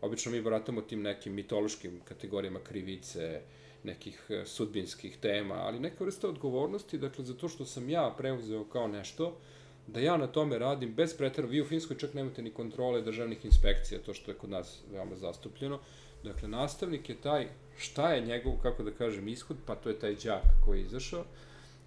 Obično 0.01 0.31
mi 0.31 0.41
baratamo 0.41 0.81
tim 0.81 1.01
nekim 1.01 1.33
mitološkim 1.33 2.01
kategorijama 2.05 2.59
krivice, 2.59 3.41
nekih 3.83 4.25
e, 4.29 4.45
sudbinskih 4.45 5.17
tema, 5.17 5.55
ali 5.55 5.79
neka 5.79 6.03
vrsta 6.03 6.29
odgovornosti, 6.29 6.97
dakle, 6.97 7.25
za 7.25 7.33
to 7.33 7.49
što 7.49 7.65
sam 7.65 7.89
ja 7.89 8.13
preuzeo 8.17 8.63
kao 8.63 8.87
nešto, 8.87 9.37
da 9.87 9.99
ja 9.99 10.17
na 10.17 10.27
tome 10.27 10.59
radim 10.59 10.93
bez 10.93 11.17
pretera. 11.17 11.47
Vi 11.47 11.61
u 11.61 11.65
Finskoj 11.65 11.97
čak 11.97 12.13
nemate 12.13 12.41
ni 12.41 12.51
kontrole 12.51 13.01
državnih 13.01 13.45
inspekcija, 13.45 14.01
to 14.05 14.13
što 14.13 14.31
je 14.31 14.37
kod 14.37 14.49
nas 14.49 14.81
veoma 14.91 15.15
zastupljeno. 15.15 15.79
Dakle, 16.23 16.47
nastavnik 16.47 17.09
je 17.09 17.21
taj 17.21 17.47
šta 17.77 18.13
je 18.13 18.25
njegov, 18.25 18.53
kako 18.61 18.83
da 18.83 18.91
kažem, 18.91 19.27
ishod, 19.27 19.57
pa 19.65 19.75
to 19.75 19.89
je 19.89 19.99
taj 19.99 20.15
đak 20.15 20.43
koji 20.65 20.79
je 20.79 20.85
izašao. 20.85 21.25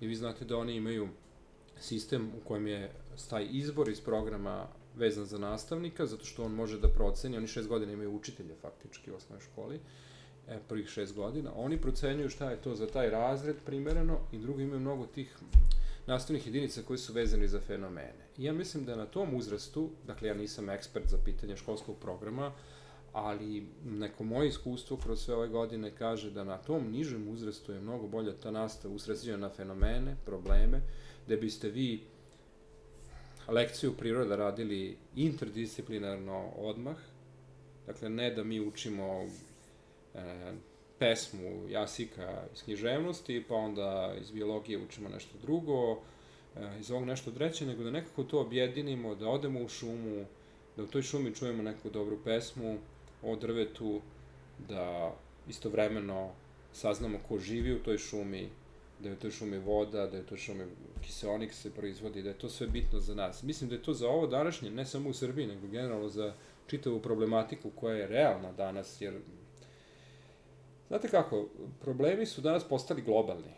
I 0.00 0.06
vi 0.06 0.14
znate 0.14 0.44
da 0.44 0.56
oni 0.56 0.76
imaju 0.76 1.09
sistem 1.80 2.30
u 2.37 2.48
kojem 2.48 2.66
je 2.66 2.90
taj 3.30 3.46
izbor 3.50 3.88
iz 3.88 4.00
programa 4.00 4.66
vezan 4.96 5.24
za 5.24 5.38
nastavnika, 5.38 6.06
zato 6.06 6.24
što 6.24 6.44
on 6.44 6.52
može 6.52 6.78
da 6.78 6.88
proceni, 6.88 7.37
oni 7.37 7.46
šest 7.46 7.68
godina 7.68 7.92
imaju 7.92 8.16
učitelje 8.16 8.54
faktički 8.62 9.11
u 9.11 9.16
osnovnoj 9.16 9.46
školi, 9.52 9.80
e, 10.48 10.59
prvih 10.68 10.88
šest 10.88 11.14
godina, 11.14 11.52
oni 11.56 11.80
procenjuju 11.80 12.30
šta 12.30 12.50
je 12.50 12.62
to 12.62 12.74
za 12.74 12.87
taj 12.87 13.11
razred 13.11 13.56
primereno 13.66 14.18
i 14.32 14.38
drugo 14.38 14.61
imaju 14.61 14.80
mnogo 14.80 15.06
tih 15.06 15.38
nastavnih 16.07 16.47
jedinica 16.47 16.83
koji 16.83 16.99
su 16.99 17.12
vezani 17.12 17.49
za 17.49 17.61
fenomene. 17.61 18.27
I 18.38 18.45
ja 18.45 18.53
mislim 18.53 18.85
da 18.85 18.97
na 18.97 19.07
tom 19.07 19.35
uzrastu, 19.35 19.90
dakle 20.07 20.29
ja 20.29 20.35
nisam 20.35 20.71
ekspert 20.71 21.09
za 21.09 21.19
pitanje 21.25 21.57
školskog 21.57 21.97
programa, 22.01 22.53
ali 23.12 23.66
neko 23.85 24.25
moje 24.25 24.49
iskustvo 24.49 24.97
kroz 24.97 25.25
sve 25.25 25.35
ove 25.35 25.49
godine 25.49 25.90
kaže 25.99 26.31
da 26.31 26.45
na 26.45 26.59
tom 26.59 26.90
nižem 26.90 27.29
uzrastu 27.29 27.73
je 27.73 27.81
mnogo 27.81 28.07
bolja 28.07 28.33
ta 28.33 28.51
nastava 28.51 28.95
usredsređena 28.95 29.38
na 29.38 29.51
fenomene, 29.51 30.16
probleme, 30.25 30.81
da 31.29 31.37
biste 31.37 31.69
vi 31.69 32.03
lekciju 33.49 33.97
priroda 33.97 34.37
radili 34.37 34.97
interdisciplinarno 35.14 36.51
odmah, 36.57 36.97
dakle 37.87 38.11
ne 38.11 38.31
da 38.31 38.45
mi 38.45 38.61
učimo 38.61 39.29
e, 40.14 40.53
pesmu 40.98 41.68
Jasika 41.68 42.42
iz 42.54 42.62
književnosti, 42.62 43.44
pa 43.48 43.54
onda 43.54 44.14
iz 44.20 44.30
biologije 44.30 44.78
učimo 44.78 45.09
nešto 45.09 45.38
drugo, 45.42 45.92
e, 45.92 45.98
iz 46.80 46.90
ovog 46.90 47.04
nešto 47.04 47.30
treće, 47.30 47.66
nego 47.66 47.85
da 47.85 47.90
nekako 47.90 48.24
to 48.24 48.40
objedinimo, 48.40 49.14
da 49.14 49.28
odemo 49.28 49.61
u 49.61 49.68
šumu, 49.68 50.26
da 50.76 50.82
u 50.82 50.87
toj 50.87 51.02
šumi 51.02 51.35
čujemo 51.35 51.62
neku 51.62 51.90
dobru 51.90 52.18
pesmu, 52.24 52.78
o 53.22 53.37
drvetu, 53.37 54.00
da 54.68 55.14
istovremeno 55.48 56.30
saznamo 56.72 57.18
ko 57.28 57.38
živi 57.38 57.72
u 57.72 57.82
toj 57.82 57.98
šumi, 57.98 58.48
da 59.00 59.09
je 59.09 59.14
u 59.14 59.18
toj 59.18 59.30
šumi 59.30 59.59
voda, 59.59 60.06
da 60.06 60.16
je 60.16 60.22
u 60.22 60.26
toj 60.26 60.38
šumi 60.38 60.64
kiseonik 61.02 61.52
se 61.52 61.70
proizvodi, 61.70 62.22
da 62.22 62.28
je 62.28 62.38
to 62.38 62.48
sve 62.48 62.66
bitno 62.66 63.00
za 63.00 63.14
nas. 63.14 63.42
Mislim 63.42 63.70
da 63.70 63.76
je 63.76 63.82
to 63.82 63.94
za 63.94 64.09
ovo 64.09 64.26
današnje, 64.26 64.70
ne 64.70 64.87
samo 64.87 65.09
u 65.09 65.12
Srbiji, 65.12 65.46
nego 65.46 65.66
generalno 65.66 66.09
za 66.09 66.35
čitavu 66.66 67.00
problematiku 67.00 67.70
koja 67.70 67.96
je 67.96 68.06
realna 68.06 68.52
danas, 68.52 69.00
jer 69.00 69.14
Znate 70.88 71.09
kako, 71.09 71.49
problemi 71.81 72.27
su 72.27 72.40
danas 72.40 72.64
postali 72.68 73.03
globalni. 73.03 73.55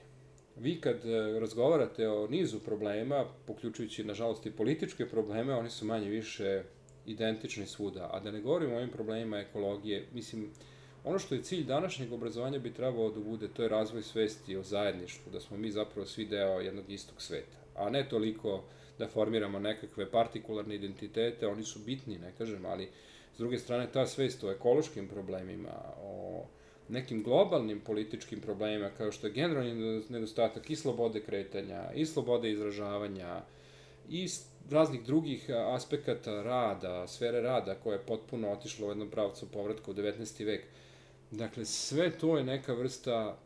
Vi 0.57 0.81
kad 0.81 1.05
e, 1.05 1.41
razgovarate 1.41 2.09
o 2.09 2.27
nizu 2.27 2.61
problema, 2.61 3.25
poključujući, 3.47 4.05
nažalost, 4.05 4.47
i 4.47 4.51
političke 4.51 5.09
probleme, 5.09 5.55
oni 5.55 5.71
su 5.71 5.85
manje 5.85 6.09
više 6.09 6.63
identični 7.07 7.67
svuda. 7.67 8.11
A 8.13 8.21
da 8.21 8.31
ne 8.31 8.41
govorimo 8.41 8.75
o 8.75 8.77
ovim 8.77 8.91
problemima 8.91 9.39
ekologije, 9.39 10.07
mislim, 10.15 10.51
ono 11.05 11.19
što 11.19 11.35
je 11.35 11.43
cilj 11.43 11.65
današnjeg 11.65 12.13
obrazovanja 12.13 12.59
bi 12.59 12.75
trebalo 12.75 13.11
da 13.11 13.21
bude, 13.21 13.49
to 13.49 13.63
je 13.63 13.69
razvoj 13.69 14.03
svesti 14.03 14.57
o 14.57 14.63
zajedništvu, 14.63 15.33
da 15.33 15.41
smo 15.41 15.57
mi 15.57 15.71
zapravo 15.71 16.07
svi 16.07 16.27
deo 16.27 16.61
jednog 16.61 16.91
istog 16.91 17.23
sveta, 17.23 17.59
a 17.75 17.91
ne 17.91 18.09
toliko 18.09 18.65
da 18.99 19.09
formiramo 19.09 19.59
nekakve 19.59 20.11
partikularne 20.11 20.75
identitete, 20.75 21.47
oni 21.47 21.65
su 21.65 21.79
bitni, 21.79 22.19
ne 22.19 22.33
kažem, 22.39 22.67
ali 22.67 22.89
s 23.35 23.39
druge 23.39 23.59
strane 23.59 23.93
ta 23.93 24.07
svest 24.07 24.45
o 24.45 24.51
ekološkim 24.51 25.09
problemima, 25.09 25.71
nekim 26.89 27.23
globalnim 27.23 27.81
političkim 27.81 28.41
problemima, 28.41 28.91
kao 28.99 29.13
što 29.13 29.27
je 29.27 29.33
generalni 29.33 30.03
nedostatak 30.09 30.71
i 30.71 30.77
slobode 30.77 31.21
kretanja, 31.21 31.93
i 31.95 32.07
slobode 32.07 32.51
izražavanja, 32.51 33.43
i 34.11 34.29
raznih 34.71 35.05
drugih 35.05 35.47
aspekata 35.51 36.43
rada, 36.43 37.07
sfere 37.07 37.41
rada 37.41 37.75
koja 37.75 37.95
je 37.95 38.07
potpuno 38.07 38.53
otišla 38.53 38.87
u 38.87 38.91
jednom 38.91 39.11
pravcu 39.11 39.47
povratka 39.53 39.91
u 39.91 39.95
19. 39.95 40.45
vek. 40.45 40.65
Dakle, 41.31 41.65
sve 41.65 42.11
to 42.11 42.39
je 42.39 42.45
neka 42.45 42.73
vrsta 42.73 43.39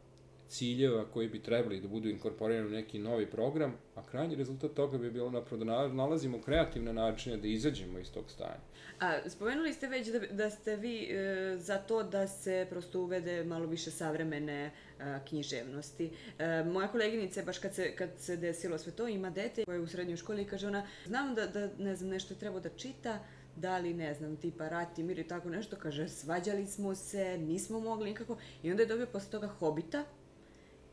ciljeva 0.53 1.05
koji 1.05 1.29
bi 1.29 1.43
trebali 1.43 1.81
da 1.81 1.88
budu 1.88 2.09
inkorporirani 2.09 2.67
u 2.67 2.71
neki 2.71 2.99
novi 2.99 3.27
program, 3.31 3.75
a 3.95 4.03
krajnji 4.07 4.37
rezultat 4.37 4.75
toga 4.75 4.99
bi 4.99 5.11
bilo 5.11 5.31
napravo 5.31 5.65
da 5.65 5.88
nalazimo 5.88 6.41
kreativne 6.43 6.93
načine 6.93 7.37
da 7.37 7.49
izađemo 7.49 7.99
iz 7.99 8.12
tog 8.12 8.31
stanja. 8.31 8.61
A, 9.01 9.29
spomenuli 9.29 9.73
ste 9.73 9.88
već 9.88 10.09
da, 10.09 10.19
da 10.19 10.51
ste 10.51 10.77
vi 10.77 11.09
e, 11.11 11.57
za 11.57 11.79
to 11.79 12.03
da 12.03 12.27
se 12.29 12.67
prosto 12.71 13.01
uvede 13.01 13.45
malo 13.45 13.67
više 13.67 13.91
savremene 13.91 14.71
a, 15.01 15.19
književnosti. 15.29 16.11
E, 16.38 16.65
moja 16.65 16.88
koleginica 16.88 17.41
je 17.41 17.47
baš 17.47 17.59
kad 17.59 17.75
se, 17.75 17.97
kad 17.97 18.11
se 18.19 18.37
desilo 18.37 18.79
sve 18.79 18.93
to, 18.93 19.09
ima 19.09 19.31
dete 19.31 19.65
koje 19.65 19.77
je 19.77 19.81
u 19.81 19.87
srednjoj 19.87 20.17
školi 20.17 20.43
i 20.43 20.47
kaže 20.47 20.67
ona, 20.67 20.87
znam 21.07 21.35
da, 21.35 21.47
da 21.47 21.69
ne 21.79 21.97
znam, 21.97 22.11
nešto 22.11 22.35
je 22.35 22.38
trebao 22.38 22.61
da 22.61 22.69
čita, 22.69 23.19
da 23.57 23.79
li, 23.79 23.95
ne 23.95 24.15
znam, 24.15 24.37
tipa 24.37 24.69
rat 24.69 24.99
i 24.99 25.03
mir 25.03 25.19
i 25.19 25.29
tako 25.29 25.49
nešto, 25.49 25.77
kaže, 25.77 26.09
svađali 26.09 26.67
smo 26.67 26.95
se, 26.95 27.38
nismo 27.38 27.81
mogli 27.81 28.11
nikako, 28.11 28.37
i 28.62 28.71
onda 28.71 28.83
je 28.83 28.87
dobio 28.87 29.07
posle 29.07 29.31
toga 29.31 29.47
Hobita, 29.47 30.05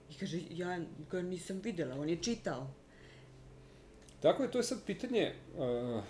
i 0.10 0.13
kaže, 0.19 0.39
ja 0.50 0.80
ga 1.12 1.22
nisam 1.22 1.60
videla, 1.63 1.95
on 1.95 2.10
je 2.10 2.15
čitao. 2.15 2.67
Tako 4.22 4.43
je, 4.43 4.52
to 4.52 4.58
je 4.58 4.63
sad 4.63 4.84
pitanje 4.86 5.34
uh, 5.58 6.04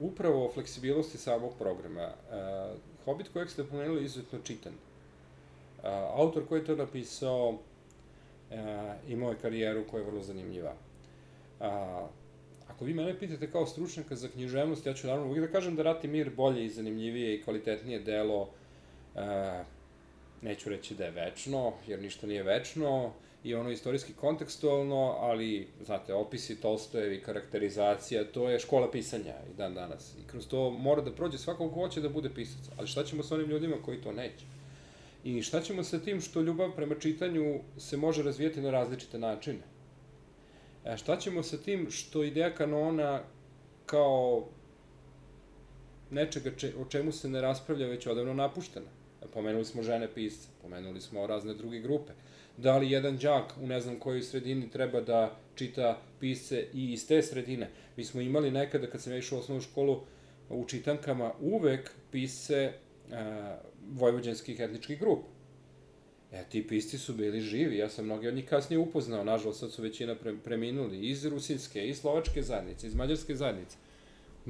upravo 0.00 0.50
fleksibilnosti 0.54 1.18
samog 1.18 1.52
programa. 1.58 2.08
Uh, 2.08 2.78
Hobbit 3.04 3.28
kojeg 3.32 3.50
ste 3.50 3.64
pomenuli 3.64 4.00
je 4.00 4.04
izuzetno 4.04 4.38
čitan. 4.44 4.72
Uh, 4.72 5.84
autor 6.14 6.48
koji 6.48 6.60
je 6.60 6.64
to 6.64 6.76
napisao 6.76 7.48
uh, 7.48 7.58
imao 9.08 9.30
je 9.30 9.38
karijeru 9.38 9.84
koja 9.90 10.00
je 10.00 10.06
vrlo 10.06 10.22
zanimljiva. 10.22 10.74
Uh, 11.60 11.66
ako 12.68 12.84
vi 12.84 12.94
mene 12.94 13.18
pitate 13.18 13.50
kao 13.50 13.66
stručnjaka 13.66 14.16
za 14.16 14.28
književnost, 14.28 14.86
ja 14.86 14.94
ću 14.94 15.06
naravno 15.06 15.28
uvijek 15.30 15.46
da 15.46 15.52
kažem 15.52 15.76
da 15.76 15.82
Rat 15.82 16.04
i 16.04 16.08
mir 16.08 16.30
bolje 16.36 16.64
i 16.64 16.70
zanimljivije 16.70 17.34
i 17.34 17.42
kvalitetnije 17.42 18.00
delo, 18.00 18.40
uh, 18.42 19.20
neću 20.42 20.68
reći 20.68 20.94
da 20.94 21.04
je 21.04 21.10
večno, 21.10 21.72
jer 21.86 22.02
ništa 22.02 22.26
nije 22.26 22.42
večno, 22.42 23.12
i 23.44 23.54
ono 23.54 23.70
istorijski 23.70 24.12
kontekstualno, 24.12 25.16
ali, 25.20 25.68
znate, 25.86 26.14
opisi 26.14 26.60
Tolstojevi, 26.60 27.22
karakterizacija, 27.22 28.24
to 28.32 28.50
je 28.50 28.58
škola 28.58 28.90
pisanja 28.90 29.34
i 29.52 29.56
dan 29.56 29.74
danas. 29.74 30.14
I 30.18 30.28
kroz 30.28 30.48
to 30.48 30.70
mora 30.70 31.02
da 31.02 31.12
prođe 31.12 31.38
svako 31.38 31.68
ko 31.68 31.74
hoće 31.74 32.00
da 32.00 32.08
bude 32.08 32.30
pisac. 32.34 32.70
Ali 32.78 32.88
šta 32.88 33.04
ćemo 33.04 33.22
sa 33.22 33.34
onim 33.34 33.50
ljudima 33.50 33.76
koji 33.84 34.00
to 34.00 34.12
neće? 34.12 34.44
I 35.24 35.42
šta 35.42 35.60
ćemo 35.60 35.84
sa 35.84 35.98
tim 35.98 36.20
što 36.20 36.40
ljubav 36.40 36.76
prema 36.76 36.94
čitanju 36.94 37.60
se 37.78 37.96
može 37.96 38.22
razvijeti 38.22 38.60
na 38.60 38.70
različite 38.70 39.18
načine? 39.18 39.62
E, 40.84 40.96
šta 40.96 41.16
ćemo 41.16 41.42
sa 41.42 41.56
tim 41.56 41.90
što 41.90 42.24
ideja 42.24 42.54
kanona 42.54 43.22
kao 43.86 44.44
nečega 46.10 46.50
če, 46.56 46.72
o 46.80 46.84
čemu 46.84 47.12
se 47.12 47.28
ne 47.28 47.40
raspravlja 47.40 47.86
već 47.86 48.06
odavno 48.06 48.34
napuštena? 48.34 48.99
Pomenuli 49.32 49.64
smo 49.64 49.82
žene 49.82 50.08
pisce, 50.14 50.48
pomenuli 50.62 51.00
smo 51.00 51.26
razne 51.26 51.54
druge 51.54 51.80
grupe. 51.80 52.12
Da 52.56 52.78
li 52.78 52.90
jedan 52.90 53.16
đak 53.16 53.54
u 53.62 53.66
ne 53.66 53.80
znam 53.80 53.98
kojoj 53.98 54.22
sredini 54.22 54.70
treba 54.70 55.00
da 55.00 55.36
čita 55.54 56.02
pisce 56.20 56.66
i 56.74 56.92
iz 56.92 57.08
te 57.08 57.22
sredine? 57.22 57.70
Mi 57.96 58.04
smo 58.04 58.20
imali 58.20 58.50
nekada, 58.50 58.86
kad 58.86 59.02
sam 59.02 59.16
išao 59.16 59.38
u 59.38 59.40
osnovnu 59.40 59.62
školu, 59.62 60.00
u 60.50 60.64
čitankama 60.64 61.32
uvek 61.40 61.90
pisce 62.10 62.54
e, 62.56 62.72
vojvođanskih 63.92 64.60
etničkih 64.60 65.00
grupa. 65.00 65.28
E, 66.32 66.44
ti 66.50 66.66
pisci 66.66 66.98
su 66.98 67.14
bili 67.14 67.40
živi, 67.40 67.76
ja 67.76 67.88
sam 67.88 68.04
mnogi 68.04 68.28
od 68.28 68.34
njih 68.34 68.48
kasnije 68.48 68.78
upoznao, 68.78 69.24
nažalost 69.24 69.60
sad 69.60 69.72
su 69.72 69.82
većina 69.82 70.14
pre, 70.14 70.34
preminuli, 70.44 71.08
iz 71.08 71.24
rusinske, 71.24 71.88
iz 71.88 71.98
slovačke 71.98 72.42
zajednice, 72.42 72.86
iz 72.86 72.94
mađarske 72.94 73.34
zajednice. 73.34 73.76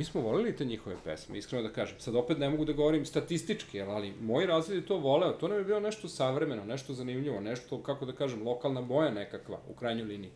Mi 0.01 0.05
smo 0.05 0.21
volili 0.21 0.57
te 0.57 0.65
njihove 0.65 0.97
pesme, 1.05 1.39
iskreno 1.39 1.69
da 1.69 1.73
kažem. 1.73 2.01
Sad 2.01 2.15
opet 2.17 2.39
ne 2.39 2.49
mogu 2.49 2.65
da 2.65 2.73
govorim 2.73 3.05
statistički, 3.07 3.81
ali 3.81 4.15
moj 4.21 4.47
razred 4.47 4.79
je 4.79 4.87
to 4.87 4.97
voleo. 4.97 5.33
To 5.33 5.49
nam 5.49 5.59
je 5.59 5.65
bilo 5.65 5.81
nešto 5.81 6.09
savremeno, 6.09 6.65
nešto 6.65 6.95
zanimljivo, 6.95 7.41
nešto, 7.41 7.83
kako 7.83 8.07
da 8.07 8.13
kažem, 8.13 8.47
lokalna 8.47 8.83
boja 8.83 9.11
nekakva, 9.11 9.59
u 9.69 9.75
krajnjoj 9.75 10.07
liniji. 10.07 10.31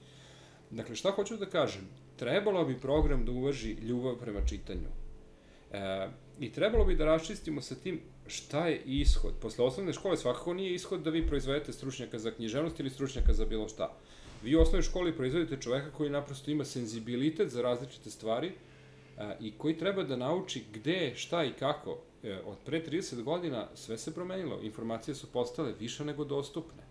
Dakle, 0.70 0.96
šta 0.96 1.10
hoću 1.10 1.36
da 1.36 1.46
kažem? 1.46 1.88
Trebalo 2.16 2.64
bi 2.64 2.76
program 2.80 3.24
da 3.24 3.32
uvaži 3.32 3.72
ljubav 3.72 4.18
prema 4.20 4.44
čitanju. 4.46 4.90
E, 5.72 6.08
I 6.40 6.52
trebalo 6.52 6.84
bi 6.84 6.96
da 6.96 7.04
raščistimo 7.04 7.60
sa 7.60 7.74
tim 7.74 8.00
šta 8.26 8.66
je 8.68 8.82
ishod? 8.84 9.40
Posle 9.40 9.64
osnovne 9.64 9.92
škole 9.92 10.16
svakako 10.16 10.54
nije 10.54 10.74
ishod 10.74 11.00
da 11.00 11.10
vi 11.10 11.26
proizvedete 11.26 11.72
stručnjaka 11.72 12.18
za 12.18 12.30
književnost 12.36 12.80
ili 12.80 12.90
stručnjaka 12.90 13.32
za 13.32 13.46
bilo 13.46 13.68
šta. 13.68 13.94
Vi 14.42 14.56
u 14.56 14.60
osnovnoj 14.60 14.82
školi 14.82 15.16
proizvedete 15.16 15.62
čoveka 15.62 15.90
koji 15.96 16.10
naprosto 16.10 16.50
ima 16.50 16.64
senzibilitet 16.64 17.48
za 17.48 17.62
različite 17.62 18.10
stvari 18.10 18.52
i 19.40 19.52
koji 19.58 19.78
treba 19.78 20.02
da 20.02 20.16
nauči 20.16 20.64
gde, 20.72 21.12
šta 21.16 21.44
i 21.44 21.52
kako. 21.52 21.98
E, 22.22 22.38
od 22.46 22.56
pre 22.64 22.84
30 22.84 23.22
godina 23.22 23.68
sve 23.74 23.98
se 23.98 24.14
promenilo, 24.14 24.60
informacije 24.62 25.14
su 25.14 25.26
postale 25.32 25.72
više 25.80 26.04
nego 26.04 26.24
dostupne. 26.24 26.82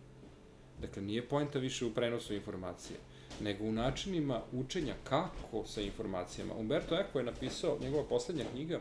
Dakle, 0.81 1.01
nije 1.01 1.27
poenta 1.27 1.59
više 1.59 1.85
u 1.85 1.93
prenosu 1.93 2.33
informacije, 2.33 2.99
nego 3.41 3.63
u 3.63 3.71
načinima 3.71 4.41
učenja 4.51 4.93
kako 5.03 5.65
sa 5.65 5.81
informacijama. 5.81 6.53
Umberto 6.55 6.99
Eco 6.99 7.19
je 7.19 7.25
napisao, 7.25 7.77
njegova 7.81 8.03
poslednja 8.03 8.45
knjiga, 8.53 8.79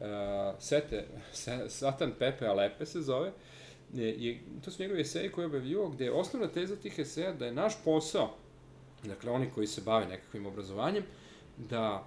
uh, 0.00 0.06
Sete, 0.58 1.06
Satan 1.68 2.12
Pepe 2.18 2.46
Alepe 2.46 2.86
se 2.86 3.02
zove, 3.02 3.32
je, 3.92 4.14
je, 4.24 4.40
to 4.64 4.70
su 4.70 4.82
njegovi 4.82 5.00
eseji 5.00 5.30
koje 5.30 5.42
je 5.42 5.46
objavljivo, 5.46 5.88
gde 5.88 6.04
je 6.04 6.12
osnovna 6.12 6.48
teza 6.48 6.76
tih 6.76 6.98
eseja 6.98 7.32
da 7.32 7.46
je 7.46 7.52
naš 7.52 7.74
posao, 7.84 8.34
dakle 9.04 9.30
oni 9.30 9.50
koji 9.54 9.66
se 9.66 9.80
bave 9.80 10.06
nekakvim 10.06 10.46
obrazovanjem, 10.46 11.04
da 11.56 12.06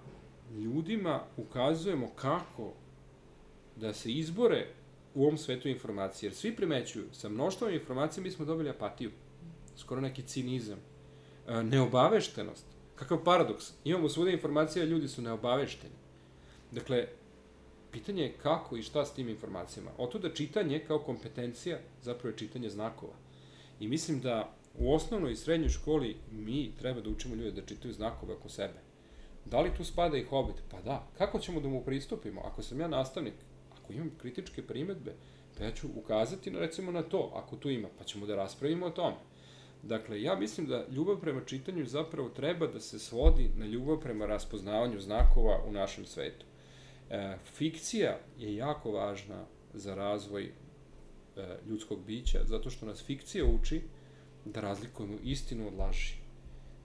ljudima 0.58 1.24
ukazujemo 1.38 2.08
kako 2.16 2.74
da 3.76 3.94
se 3.94 4.12
izbore 4.12 4.68
u 5.16 5.24
ovom 5.24 5.38
svetu 5.38 5.68
informacije. 5.68 6.28
Jer 6.28 6.36
svi 6.36 6.56
primećuju, 6.56 7.06
sa 7.12 7.30
mnoštvom 7.30 7.74
informacija 7.74 8.24
mi 8.24 8.32
smo 8.32 8.46
dobili 8.46 8.70
apatiju, 8.70 9.12
skoro 9.78 10.02
neki 10.02 10.22
cinizam, 10.22 10.80
neobaveštenost. 11.64 12.66
Kakav 12.96 13.24
paradoks. 13.24 13.74
Imamo 13.84 14.10
svuda 14.10 14.32
informacije, 14.32 14.84
a 14.84 14.86
ljudi 14.86 15.08
su 15.08 15.22
neobavešteni. 15.22 15.94
Dakle, 16.72 17.08
pitanje 17.92 18.24
je 18.24 18.34
kako 18.44 18.78
i 18.78 18.84
šta 18.84 19.06
s 19.06 19.14
tim 19.14 19.30
informacijama. 19.30 19.92
da 20.20 20.34
čitanje 20.34 20.80
kao 20.88 21.00
kompetencija 21.00 21.80
zapravo 22.04 22.30
je 22.30 22.38
čitanje 22.38 22.70
znakova. 22.70 23.14
I 23.80 23.88
mislim 23.88 24.22
da 24.22 24.54
u 24.80 24.94
osnovnoj 24.94 25.32
i 25.32 25.36
srednjoj 25.36 25.70
školi 25.70 26.16
mi 26.32 26.72
treba 26.80 27.02
da 27.02 27.10
učimo 27.10 27.36
ljude 27.36 27.52
da 27.52 27.68
čitaju 27.68 27.94
znakove 27.94 28.34
oko 28.34 28.50
sebe. 28.50 28.89
Da 29.52 29.62
li 29.62 29.74
tu 29.78 29.84
spada 29.84 30.18
i 30.18 30.24
hobit? 30.24 30.56
Pa 30.72 30.82
da. 30.82 31.08
Kako 31.18 31.40
ćemo 31.40 31.60
da 31.60 31.68
mu 31.68 31.84
pristupimo? 31.84 32.42
Ako 32.42 32.62
sam 32.62 32.80
ja 32.80 32.88
nastavnik, 32.88 33.34
ako 33.78 33.94
imam 33.94 34.12
kritičke 34.18 34.62
primetbe, 34.62 35.16
pa 35.58 35.64
ja 35.64 35.72
ću 35.72 35.88
ukazati 35.96 36.52
na, 36.52 36.60
recimo 36.60 36.92
na 36.92 37.04
to, 37.04 37.32
ako 37.36 37.56
tu 37.56 37.70
ima, 37.70 37.88
pa 37.98 38.04
ćemo 38.04 38.26
da 38.26 38.36
raspravimo 38.36 38.86
o 38.86 38.90
tome. 38.90 39.16
Dakle, 39.84 40.22
ja 40.22 40.36
mislim 40.36 40.68
da 40.68 40.86
ljubav 40.92 41.20
prema 41.22 41.42
čitanju 41.46 41.86
zapravo 41.86 42.30
treba 42.30 42.68
da 42.68 42.80
se 42.80 43.00
svodi 43.00 43.50
na 43.56 43.66
ljubav 43.66 44.00
prema 44.00 44.26
raspoznavanju 44.26 45.00
znakova 45.00 45.64
u 45.68 45.72
našem 45.72 46.06
svetu. 46.06 46.46
E, 47.10 47.38
fikcija 47.46 48.20
je 48.38 48.56
jako 48.56 48.92
važna 48.92 49.46
za 49.74 49.96
razvoj 49.96 50.44
e, 50.44 50.52
ljudskog 51.68 52.06
bića, 52.06 52.40
zato 52.46 52.70
što 52.70 52.86
nas 52.86 53.04
fikcija 53.04 53.46
uči 53.46 53.82
da 54.46 54.62
razlikujemo 54.62 55.18
istinu 55.24 55.68
od 55.68 55.74
laži. 55.78 56.16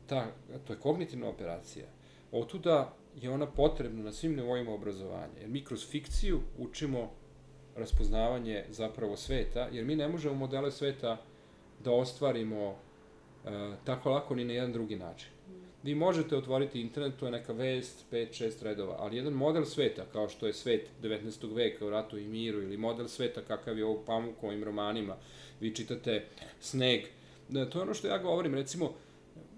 Ta, 0.06 0.26
to 0.66 0.72
je 0.72 0.78
kognitivna 0.78 1.28
operacija. 1.28 1.86
Otuda 2.34 2.94
je 3.20 3.30
ona 3.30 3.46
potrebna 3.46 4.04
na 4.04 4.12
svim 4.12 4.36
nivoima 4.36 4.72
obrazovanja, 4.72 5.40
jer 5.40 5.48
mi 5.48 5.64
kroz 5.64 5.90
fikciju 5.90 6.40
učimo 6.58 7.10
raspoznavanje 7.76 8.64
zapravo 8.70 9.16
sveta, 9.16 9.68
jer 9.72 9.84
mi 9.84 9.96
ne 9.96 10.08
možemo 10.08 10.34
modele 10.34 10.70
sveta 10.70 11.16
da 11.84 11.92
ostvarimo 11.92 12.76
e, 13.44 13.72
tako 13.84 14.10
lako 14.10 14.34
ni 14.34 14.44
na 14.44 14.52
jedan 14.52 14.72
drugi 14.72 14.96
način. 14.96 15.28
Vi 15.82 15.94
možete 15.94 16.36
otvoriti 16.36 16.80
internet, 16.80 17.16
to 17.16 17.26
je 17.26 17.32
neka 17.32 17.52
vest, 17.52 18.04
5-6 18.12 18.62
redova, 18.62 18.96
ali 18.98 19.16
jedan 19.16 19.32
model 19.32 19.64
sveta, 19.64 20.04
kao 20.12 20.28
što 20.28 20.46
je 20.46 20.52
svet 20.52 20.88
19. 21.02 21.54
veka 21.54 21.86
u 21.86 21.90
ratu 21.90 22.18
i 22.18 22.28
miru, 22.28 22.62
ili 22.62 22.76
model 22.76 23.08
sveta 23.08 23.40
kakav 23.40 23.78
je 23.78 23.84
u 23.84 24.04
Pamukovim 24.06 24.64
romanima, 24.64 25.16
vi 25.60 25.74
čitate 25.74 26.24
Sneg, 26.60 27.00
da, 27.48 27.70
to 27.70 27.78
je 27.78 27.82
ono 27.82 27.94
što 27.94 28.08
ja 28.08 28.18
govorim, 28.18 28.54
recimo, 28.54 28.92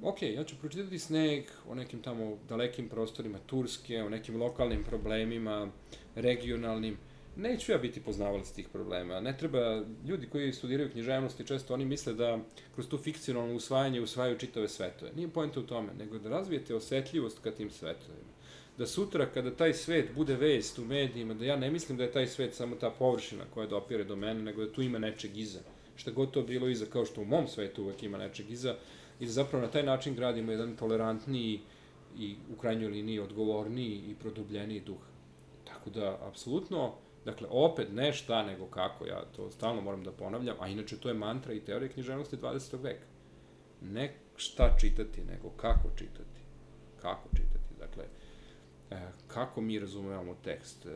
ok, 0.03 0.23
ja 0.23 0.45
ću 0.45 0.57
pročitati 0.61 0.99
Sneg 0.99 1.45
o 1.69 1.75
nekim 1.75 2.03
tamo 2.03 2.39
dalekim 2.49 2.89
prostorima 2.89 3.39
Turske, 3.47 4.03
o 4.03 4.09
nekim 4.09 4.37
lokalnim 4.37 4.85
problemima, 4.85 5.69
regionalnim, 6.15 6.99
neću 7.37 7.73
ja 7.73 7.79
biti 7.79 8.01
poznavalac 8.01 8.51
tih 8.51 8.69
problema. 8.69 9.21
Ne 9.21 9.37
treba, 9.39 9.85
ljudi 10.07 10.27
koji 10.27 10.53
studiraju 10.53 10.91
književnosti, 10.91 11.47
često 11.47 11.75
oni 11.75 11.85
misle 11.85 12.13
da 12.13 12.39
kroz 12.75 12.89
tu 12.89 12.99
fikcionalno 12.99 13.55
usvajanje 13.55 14.01
usvajaju 14.01 14.39
čitave 14.39 14.69
svetove. 14.69 15.13
Nije 15.17 15.29
pojenta 15.29 15.61
u 15.61 15.67
tome, 15.67 15.95
nego 15.99 16.19
da 16.19 16.29
razvijete 16.29 16.75
osetljivost 16.75 17.39
ka 17.43 17.51
tim 17.51 17.71
svetovima. 17.71 18.37
Da 18.79 18.87
sutra, 18.87 19.27
kada 19.27 19.51
taj 19.57 19.75
svet 19.75 20.11
bude 20.15 20.35
vest 20.35 20.79
u 20.79 20.85
medijima, 20.85 21.35
da 21.35 21.45
ja 21.45 21.57
ne 21.57 21.71
mislim 21.71 21.99
da 21.99 22.05
je 22.05 22.13
taj 22.13 22.27
svet 22.27 22.55
samo 22.55 22.77
ta 22.77 22.91
površina 22.91 23.45
koja 23.55 23.67
dopire 23.67 24.05
do 24.05 24.17
mene, 24.17 24.43
nego 24.43 24.65
da 24.65 24.73
tu 24.73 24.83
ima 24.83 24.99
nečeg 24.99 25.39
iza. 25.39 25.61
Šta 25.97 26.11
god 26.11 26.31
to 26.31 26.43
bilo 26.43 26.69
iza, 26.69 26.87
kao 26.87 27.05
što 27.05 27.21
u 27.21 27.25
mom 27.25 27.49
svetu 27.49 27.83
uvek 27.83 28.03
ima 28.03 28.19
nečeg 28.19 28.51
iza, 28.51 28.77
i 29.21 29.27
da 29.27 29.33
zapravo 29.33 29.67
na 29.67 29.71
taj 29.71 29.83
način 29.83 30.15
gradimo 30.15 30.53
jedan 30.53 30.77
tolerantniji 30.77 31.61
i 32.19 32.37
u 32.53 32.57
krajnjoj 32.57 32.91
liniji 32.91 33.21
odgovorniji 33.21 34.03
i 34.09 34.15
produbljeniji 34.15 34.81
duh. 34.81 35.03
Tako 35.65 35.91
da, 35.91 36.19
apsolutno, 36.23 36.93
Dakle, 37.27 37.49
opet 37.51 37.89
ne 37.93 38.13
šta 38.13 38.43
nego 38.43 38.67
kako, 38.67 39.07
ja 39.07 39.25
to 39.37 39.51
stalno 39.51 39.83
moram 39.83 40.05
da 40.05 40.13
ponavljam, 40.13 40.57
a 40.61 40.69
inače 40.69 40.97
to 40.97 41.09
je 41.09 41.15
mantra 41.15 41.53
i 41.53 41.61
teorija 41.61 41.93
književnosti 41.93 42.37
20. 42.37 42.83
veka. 42.83 43.07
Ne 43.83 44.15
šta 44.37 44.77
čitati, 44.81 45.25
nego 45.25 45.51
kako 45.51 45.89
čitati. 45.97 46.41
Kako 47.03 47.29
čitati. 47.29 47.75
Dakle, 47.79 48.05
e, 48.91 49.11
kako 49.29 49.61
mi 49.61 49.79
razumevamo 49.79 50.37
tekst, 50.45 50.87
e, 50.87 50.91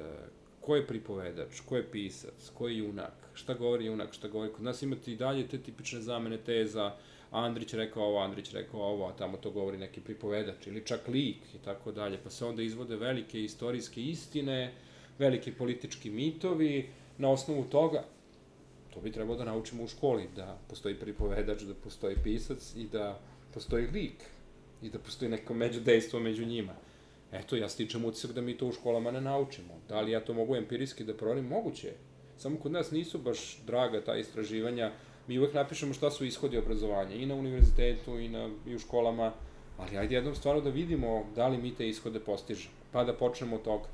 ko 0.60 0.76
je 0.76 0.86
pripovedač, 0.86 1.60
ko 1.60 1.76
je 1.76 1.90
pisac, 1.90 2.50
ko 2.54 2.68
je 2.68 2.78
junak, 2.78 3.14
šta 3.34 3.54
govori 3.54 3.84
junak, 3.84 4.12
šta 4.12 4.28
govori. 4.28 4.52
Kod 4.52 4.62
nas 4.62 4.82
imate 4.82 5.12
i 5.12 5.16
dalje 5.16 5.48
te 5.48 5.58
tipične 5.58 6.00
zamene 6.00 6.38
teza, 6.38 6.94
Andrić 7.30 7.74
rekao 7.74 8.02
ovo, 8.02 8.18
Andrić 8.18 8.52
rekao 8.52 8.80
ovo, 8.80 9.06
a 9.06 9.16
tamo 9.16 9.36
to 9.36 9.50
govori 9.50 9.78
neki 9.78 10.00
pripovedač, 10.00 10.66
ili 10.66 10.86
čak 10.86 11.08
lik 11.08 11.54
i 11.54 11.58
tako 11.64 11.92
dalje. 11.92 12.18
Pa 12.24 12.30
se 12.30 12.44
onda 12.44 12.62
izvode 12.62 12.96
velike 12.96 13.44
istorijske 13.44 14.02
istine, 14.02 14.72
veliki 15.18 15.52
politički 15.52 16.10
mitovi, 16.10 16.88
na 17.18 17.30
osnovu 17.30 17.64
toga, 17.64 18.04
to 18.94 19.00
bi 19.00 19.12
trebalo 19.12 19.38
da 19.38 19.44
naučimo 19.44 19.84
u 19.84 19.88
školi, 19.88 20.28
da 20.36 20.58
postoji 20.68 20.94
pripovedač, 20.94 21.62
da 21.62 21.74
postoji 21.74 22.16
pisac 22.24 22.74
i 22.76 22.86
da 22.92 23.20
postoji 23.54 23.86
lik 23.86 24.24
i 24.82 24.90
da 24.90 24.98
postoji 24.98 25.30
neko 25.30 25.54
međudejstvo 25.54 26.20
među 26.20 26.46
njima. 26.46 26.74
Eto, 27.32 27.56
ja 27.56 27.68
stičem 27.68 28.04
utisak 28.04 28.32
da 28.32 28.40
mi 28.40 28.56
to 28.58 28.66
u 28.66 28.72
školama 28.72 29.10
ne 29.10 29.20
naučimo. 29.20 29.74
Da 29.88 30.00
li 30.00 30.12
ja 30.12 30.20
to 30.20 30.34
mogu 30.34 30.56
empirijski 30.56 31.04
da 31.04 31.16
prorim? 31.16 31.46
Moguće 31.46 31.86
je. 31.86 31.96
Samo 32.36 32.58
kod 32.58 32.72
nas 32.72 32.90
nisu 32.90 33.18
baš 33.18 33.58
draga 33.66 34.04
ta 34.04 34.16
istraživanja. 34.16 34.92
Mi 35.30 35.38
uvek 35.38 35.54
napišemo 35.54 35.94
šta 35.94 36.10
su 36.10 36.24
ishodi 36.24 36.58
obrazovanja 36.58 37.14
i 37.14 37.26
na 37.26 37.34
univerzitetu 37.34 38.18
i, 38.18 38.28
na, 38.28 38.50
i 38.66 38.74
u 38.74 38.78
školama, 38.78 39.32
ali 39.78 39.98
ajde 39.98 40.14
jednom 40.14 40.34
stvarno 40.34 40.60
da 40.60 40.70
vidimo 40.70 41.24
da 41.34 41.48
li 41.48 41.58
mi 41.58 41.74
te 41.74 41.88
ishode 41.88 42.20
postižemo, 42.20 42.74
pa 42.92 43.04
da 43.04 43.14
počnemo 43.14 43.56
od 43.56 43.62
toga. 43.62 43.84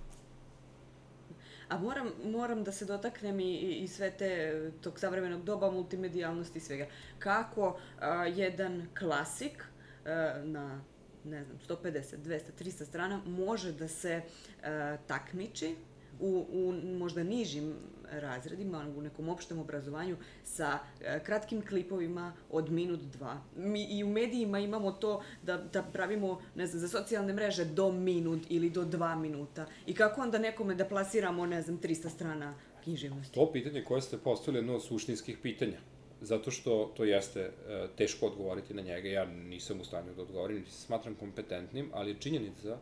A 1.69 1.79
moram, 1.79 2.09
moram 2.25 2.65
da 2.65 2.73
se 2.73 2.85
dotaknem 2.85 3.41
i, 3.41 3.53
i 3.83 3.89
sve 3.89 4.11
te, 4.11 4.71
tog 4.81 4.99
savremenog 4.99 5.45
doba, 5.45 5.71
multimedijalnosti 5.71 6.59
i 6.59 6.61
svega. 6.61 6.87
Kako 7.19 7.79
a, 8.01 8.27
jedan 8.27 8.89
klasik 8.99 9.65
a, 10.07 10.41
na 10.45 10.81
ne 11.25 11.45
znam, 11.45 11.59
150, 11.69 12.17
200, 12.17 12.41
300 12.61 12.85
strana 12.85 13.21
može 13.27 13.73
da 13.73 13.89
se 13.89 14.23
a, 14.63 14.97
takmiči 15.07 15.75
u, 16.21 16.47
u 16.53 16.73
možda 16.99 17.23
nižim 17.23 17.75
razredima, 18.11 18.93
u 18.97 19.03
nekom 19.03 19.29
opštem 19.29 19.59
obrazovanju 19.59 20.17
sa 20.45 20.79
e, 21.01 21.25
kratkim 21.25 21.67
klipovima 21.67 22.33
od 22.51 22.71
minut, 22.71 23.01
dva. 23.01 23.43
Mi 23.57 23.85
i 23.85 24.05
u 24.05 24.09
medijima 24.09 24.59
imamo 24.59 24.93
to 24.93 25.23
da, 25.43 25.57
da 25.57 25.83
pravimo, 25.83 26.41
ne 26.55 26.67
znam, 26.67 26.81
za 26.81 26.89
socijalne 26.89 27.33
mreže 27.33 27.65
do 27.65 27.93
minut 27.93 28.43
ili 28.49 28.71
do 28.71 28.85
dva 28.85 29.15
minuta. 29.15 29.67
I 29.87 29.95
kako 29.95 30.21
onda 30.21 30.39
nekome 30.39 30.75
da 30.75 30.85
plasiramo, 30.85 31.47
ne 31.47 31.63
znam, 31.63 31.81
300 31.81 32.09
strana 32.09 32.55
književnosti? 32.85 33.35
To 33.35 33.53
pitanje 33.53 33.85
koje 33.85 34.01
ste 34.01 34.19
postavili 34.19 34.59
je 34.59 34.61
jedno 34.61 34.75
od 34.75 34.85
suštinskih 34.85 35.39
pitanja. 35.43 35.79
Zato 36.21 36.51
što 36.51 36.93
to 36.97 37.05
jeste 37.05 37.41
e, 37.41 37.51
teško 37.97 38.27
odgovoriti 38.27 38.75
na 38.75 38.83
njega. 38.83 39.09
Ja 39.09 39.25
nisam 39.25 39.81
u 39.81 39.85
stanju 39.85 40.15
da 40.15 40.23
odgovorim, 40.23 40.57
niti 40.57 40.71
se 40.71 40.81
smatram 40.81 41.15
kompetentnim, 41.15 41.91
ali 41.93 42.11
je 42.11 42.21
činjenica 42.21 42.79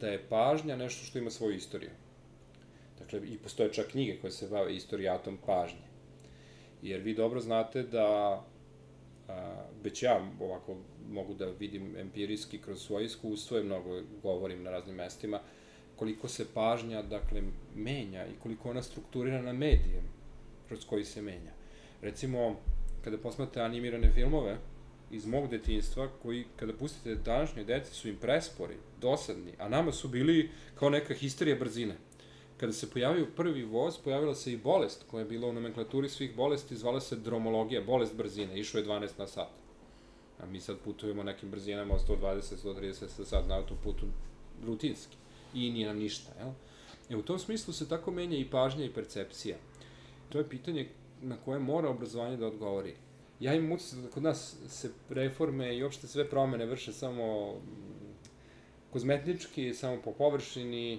da 0.00 0.08
je 0.08 0.24
pažnja 0.28 0.76
nešto 0.76 1.04
što 1.04 1.18
ima 1.18 1.30
svoju 1.30 1.56
istoriju. 1.56 1.90
Dakle, 2.98 3.20
i 3.28 3.38
postoje 3.38 3.72
čak 3.72 3.86
knjige 3.86 4.16
koje 4.20 4.30
se 4.30 4.48
bave 4.48 4.76
istorijatom 4.76 5.38
pažnje. 5.46 5.88
Jer 6.82 7.00
vi 7.00 7.14
dobro 7.14 7.40
znate 7.40 7.82
da, 7.82 8.42
a, 9.28 9.66
već 9.84 10.02
ja 10.02 10.30
ovako 10.40 10.76
mogu 11.10 11.34
da 11.34 11.46
vidim 11.46 11.96
empirijski 11.96 12.58
kroz 12.58 12.82
svoje 12.82 13.04
iskustvo 13.06 13.58
i 13.58 13.64
mnogo 13.64 14.00
govorim 14.22 14.62
na 14.62 14.70
raznim 14.70 14.96
mestima, 14.96 15.40
koliko 15.96 16.28
se 16.28 16.46
pažnja, 16.54 17.02
dakle, 17.02 17.42
menja 17.74 18.26
i 18.26 18.38
koliko 18.42 18.70
ona 18.70 18.82
strukturira 18.82 19.42
na 19.42 19.52
medijem 19.52 20.04
kroz 20.68 20.84
koji 20.84 21.04
se 21.04 21.22
menja. 21.22 21.52
Recimo, 22.02 22.56
kada 23.04 23.18
posmate 23.18 23.60
animirane 23.60 24.12
filmove 24.14 24.56
iz 25.10 25.26
mog 25.26 25.48
detinjstva, 25.50 26.08
koji, 26.22 26.44
kada 26.56 26.72
pustite 26.72 27.14
današnje 27.14 27.64
deci, 27.64 27.94
su 27.94 28.08
im 28.08 28.16
prespori, 28.16 28.74
dosadni, 29.00 29.52
a 29.58 29.68
nama 29.68 29.92
su 29.92 30.08
bili 30.08 30.50
kao 30.74 30.90
neka 30.90 31.14
histerija 31.14 31.56
brzine 31.56 31.94
kada 32.60 32.72
se 32.72 32.90
pojavio 32.90 33.26
prvi 33.36 33.64
voz, 33.64 33.98
pojavila 34.04 34.34
se 34.34 34.52
i 34.52 34.56
bolest 34.56 35.04
koja 35.10 35.20
je 35.20 35.28
bila 35.28 35.48
u 35.48 35.52
nomenklaturi 35.52 36.08
svih 36.08 36.36
bolesti, 36.36 36.76
zvala 36.76 37.00
se 37.00 37.16
dromologija, 37.16 37.82
bolest 37.82 38.16
brzine, 38.16 38.58
išlo 38.58 38.80
je 38.80 38.86
12 38.86 39.08
na 39.18 39.26
sat. 39.26 39.50
A 40.42 40.46
mi 40.46 40.60
sad 40.60 40.76
putujemo 40.84 41.22
nekim 41.22 41.50
brzinama 41.50 41.94
od 41.94 42.00
120, 42.08 42.42
130 42.64 43.02
na 43.18 43.24
sat 43.24 43.48
na 43.48 43.56
autoputu 43.56 44.06
rutinski. 44.66 45.16
I 45.54 45.70
nije 45.70 45.86
nam 45.86 45.98
ništa, 45.98 46.32
jel? 46.38 46.50
E, 47.10 47.16
u 47.16 47.22
tom 47.22 47.38
smislu 47.38 47.74
se 47.74 47.88
tako 47.88 48.10
menja 48.10 48.38
i 48.38 48.50
pažnja 48.50 48.84
i 48.84 48.92
percepcija. 48.92 49.56
To 50.28 50.38
je 50.38 50.48
pitanje 50.48 50.88
na 51.22 51.36
koje 51.36 51.58
mora 51.58 51.88
obrazovanje 51.88 52.36
da 52.36 52.46
odgovori. 52.46 52.94
Ja 53.40 53.54
imam 53.54 53.72
utisak 53.72 53.98
da 54.00 54.10
kod 54.10 54.22
nas 54.22 54.56
se 54.68 54.90
reforme 55.10 55.76
i 55.76 55.82
uopšte 55.82 56.06
sve 56.06 56.30
promene 56.30 56.66
vrše 56.66 56.92
samo 56.92 57.54
kozmetnički, 58.92 59.74
samo 59.74 60.02
po 60.04 60.12
površini, 60.12 60.98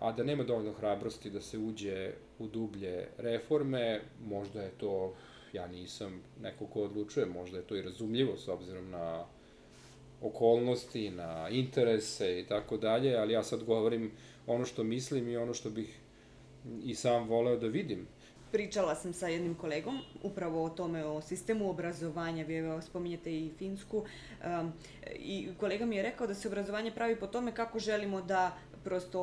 a 0.00 0.12
da 0.12 0.24
nema 0.24 0.44
dovoljno 0.44 0.72
hrabrosti 0.72 1.30
da 1.30 1.40
se 1.40 1.58
uđe 1.58 2.12
u 2.38 2.46
dublje 2.46 3.08
reforme, 3.18 4.00
možda 4.24 4.62
je 4.62 4.70
to, 4.70 5.14
ja 5.52 5.66
nisam 5.66 6.22
neko 6.42 6.66
ko 6.66 6.82
odlučuje, 6.82 7.26
možda 7.26 7.58
je 7.58 7.64
to 7.64 7.76
i 7.76 7.82
razumljivo 7.82 8.36
s 8.36 8.48
obzirom 8.48 8.90
na 8.90 9.24
okolnosti, 10.22 11.10
na 11.10 11.48
interese 11.48 12.40
i 12.40 12.46
tako 12.46 12.76
dalje, 12.76 13.16
ali 13.16 13.32
ja 13.32 13.42
sad 13.42 13.64
govorim 13.64 14.10
ono 14.46 14.64
što 14.64 14.84
mislim 14.84 15.28
i 15.28 15.36
ono 15.36 15.54
što 15.54 15.70
bih 15.70 15.98
i 16.84 16.94
sam 16.94 17.28
voleo 17.28 17.56
da 17.56 17.66
vidim. 17.66 18.06
Pričala 18.52 18.94
sam 18.94 19.12
sa 19.12 19.28
jednim 19.28 19.54
kolegom 19.54 19.98
upravo 20.22 20.64
o 20.64 20.68
tome, 20.68 21.04
o 21.04 21.20
sistemu 21.22 21.70
obrazovanja, 21.70 22.44
vi 22.44 22.62
spominjete 22.82 23.32
i 23.32 23.50
Finsku, 23.58 23.96
um, 23.98 24.72
i 25.14 25.48
kolega 25.60 25.86
mi 25.86 25.96
je 25.96 26.02
rekao 26.02 26.26
da 26.26 26.34
se 26.34 26.48
obrazovanje 26.48 26.90
pravi 26.90 27.16
po 27.16 27.26
tome 27.26 27.54
kako 27.54 27.78
želimo 27.78 28.22
da 28.22 28.58
prosto 28.86 29.20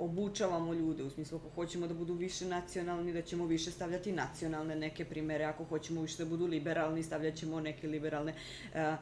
obučavamo 0.00 0.74
ljude, 0.74 1.02
u 1.02 1.10
smislu 1.10 1.38
ako 1.38 1.48
hoćemo 1.54 1.86
da 1.86 1.94
budu 1.94 2.14
više 2.14 2.44
nacionalni, 2.44 3.12
da 3.12 3.22
ćemo 3.22 3.46
više 3.46 3.70
stavljati 3.70 4.12
nacionalne 4.12 4.76
neke 4.76 5.04
primere, 5.04 5.44
ako 5.44 5.64
hoćemo 5.64 6.02
više 6.02 6.24
da 6.24 6.28
budu 6.28 6.46
liberalni, 6.46 7.02
stavljat 7.02 7.34
ćemo 7.34 7.60
neke 7.60 7.88
liberalne. 7.88 8.34
E, 8.74 8.96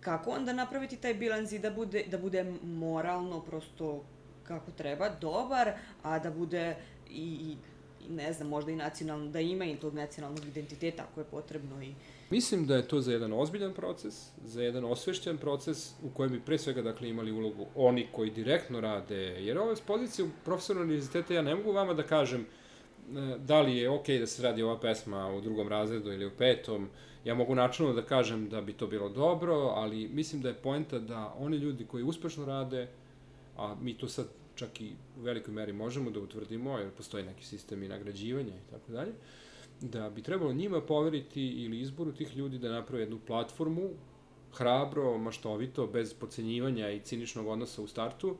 kako 0.00 0.30
onda 0.30 0.52
napraviti 0.52 0.96
taj 0.96 1.14
bilans 1.14 1.52
i 1.52 1.58
da 1.58 1.70
bude, 1.70 2.04
da 2.10 2.18
bude 2.18 2.44
moralno 2.62 3.40
prosto 3.40 4.02
kako 4.44 4.70
treba, 4.70 5.08
dobar, 5.20 5.72
a 6.02 6.18
da 6.18 6.30
bude 6.30 6.76
i, 7.10 7.22
i 7.22 7.56
ne 8.08 8.32
znam, 8.32 8.48
možda 8.48 8.70
i 8.70 8.76
nacionalno, 8.76 9.30
da 9.30 9.40
ima 9.40 9.64
i 9.64 9.76
tog 9.76 9.94
nacionalnog 9.94 10.44
identiteta 10.44 11.06
ako 11.10 11.20
je 11.20 11.24
potrebno 11.24 11.82
i 11.82 11.94
Mislim 12.30 12.66
da 12.66 12.76
je 12.76 12.88
to 12.88 13.00
za 13.00 13.12
jedan 13.12 13.32
ozbiljan 13.32 13.74
proces, 13.74 14.30
za 14.44 14.62
jedan 14.62 14.84
osvešćen 14.84 15.38
proces 15.38 15.92
u 16.02 16.10
kojem 16.14 16.32
bi 16.32 16.40
pre 16.40 16.58
svega 16.58 16.82
dakle, 16.82 17.08
imali 17.08 17.32
ulogu 17.32 17.66
oni 17.74 18.06
koji 18.12 18.30
direktno 18.30 18.80
rade, 18.80 19.16
jer 19.16 19.58
ove 19.58 19.76
s 19.76 19.80
pozicije 19.80 20.28
profesora 20.44 20.80
univerziteta 20.80 21.34
ja 21.34 21.42
ne 21.42 21.54
mogu 21.54 21.72
vama 21.72 21.94
da 21.94 22.02
kažem 22.02 22.40
e, 22.40 22.44
da 23.38 23.60
li 23.60 23.76
je 23.76 23.90
okej 23.90 24.16
okay 24.16 24.20
da 24.20 24.26
se 24.26 24.42
radi 24.42 24.62
ova 24.62 24.80
pesma 24.80 25.32
u 25.32 25.40
drugom 25.40 25.68
razredu 25.68 26.12
ili 26.12 26.26
u 26.26 26.30
petom, 26.38 26.88
ja 27.24 27.34
mogu 27.34 27.54
načinno 27.54 27.92
da 27.92 28.02
kažem 28.02 28.48
da 28.48 28.60
bi 28.60 28.72
to 28.72 28.86
bilo 28.86 29.08
dobro, 29.08 29.54
ali 29.54 30.08
mislim 30.08 30.42
da 30.42 30.48
je 30.48 30.54
poenta 30.54 30.98
da 30.98 31.34
oni 31.38 31.56
ljudi 31.56 31.84
koji 31.84 32.04
uspešno 32.04 32.44
rade, 32.44 32.88
a 33.56 33.74
mi 33.80 33.98
to 33.98 34.08
sad 34.08 34.26
čak 34.60 34.80
i 34.80 34.92
u 35.18 35.22
velikoj 35.22 35.54
meri 35.54 35.72
možemo 35.72 36.10
da 36.10 36.20
utvrdimo, 36.20 36.78
jer 36.78 36.90
postoji 36.96 37.24
neki 37.24 37.46
sistem 37.46 37.82
i 37.82 37.88
nagrađivanja 37.88 38.54
i 38.56 38.70
tako 38.70 38.92
dalje, 38.92 39.12
da 39.80 40.10
bi 40.10 40.22
trebalo 40.22 40.52
njima 40.52 40.80
poveriti 40.80 41.42
ili 41.64 41.80
izboru 41.80 42.12
tih 42.12 42.36
ljudi 42.36 42.58
da 42.58 42.72
naprave 42.72 43.02
jednu 43.02 43.18
platformu, 43.26 43.90
hrabro, 44.52 45.18
maštovito, 45.18 45.86
bez 45.86 46.14
pocenjivanja 46.14 46.90
i 46.90 47.00
ciničnog 47.00 47.46
odnosa 47.46 47.82
u 47.82 47.86
startu, 47.86 48.36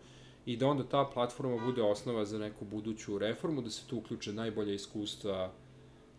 i 0.47 0.57
da 0.57 0.69
onda 0.69 0.85
ta 0.85 1.05
platforma 1.15 1.65
bude 1.65 1.83
osnova 1.83 2.25
za 2.25 2.39
neku 2.39 2.65
buduću 2.65 3.19
reformu, 3.19 3.63
da 3.63 3.71
se 3.71 3.87
tu 3.87 3.99
uključe 3.99 4.33
najbolje 4.33 4.75
iskustva 4.75 5.53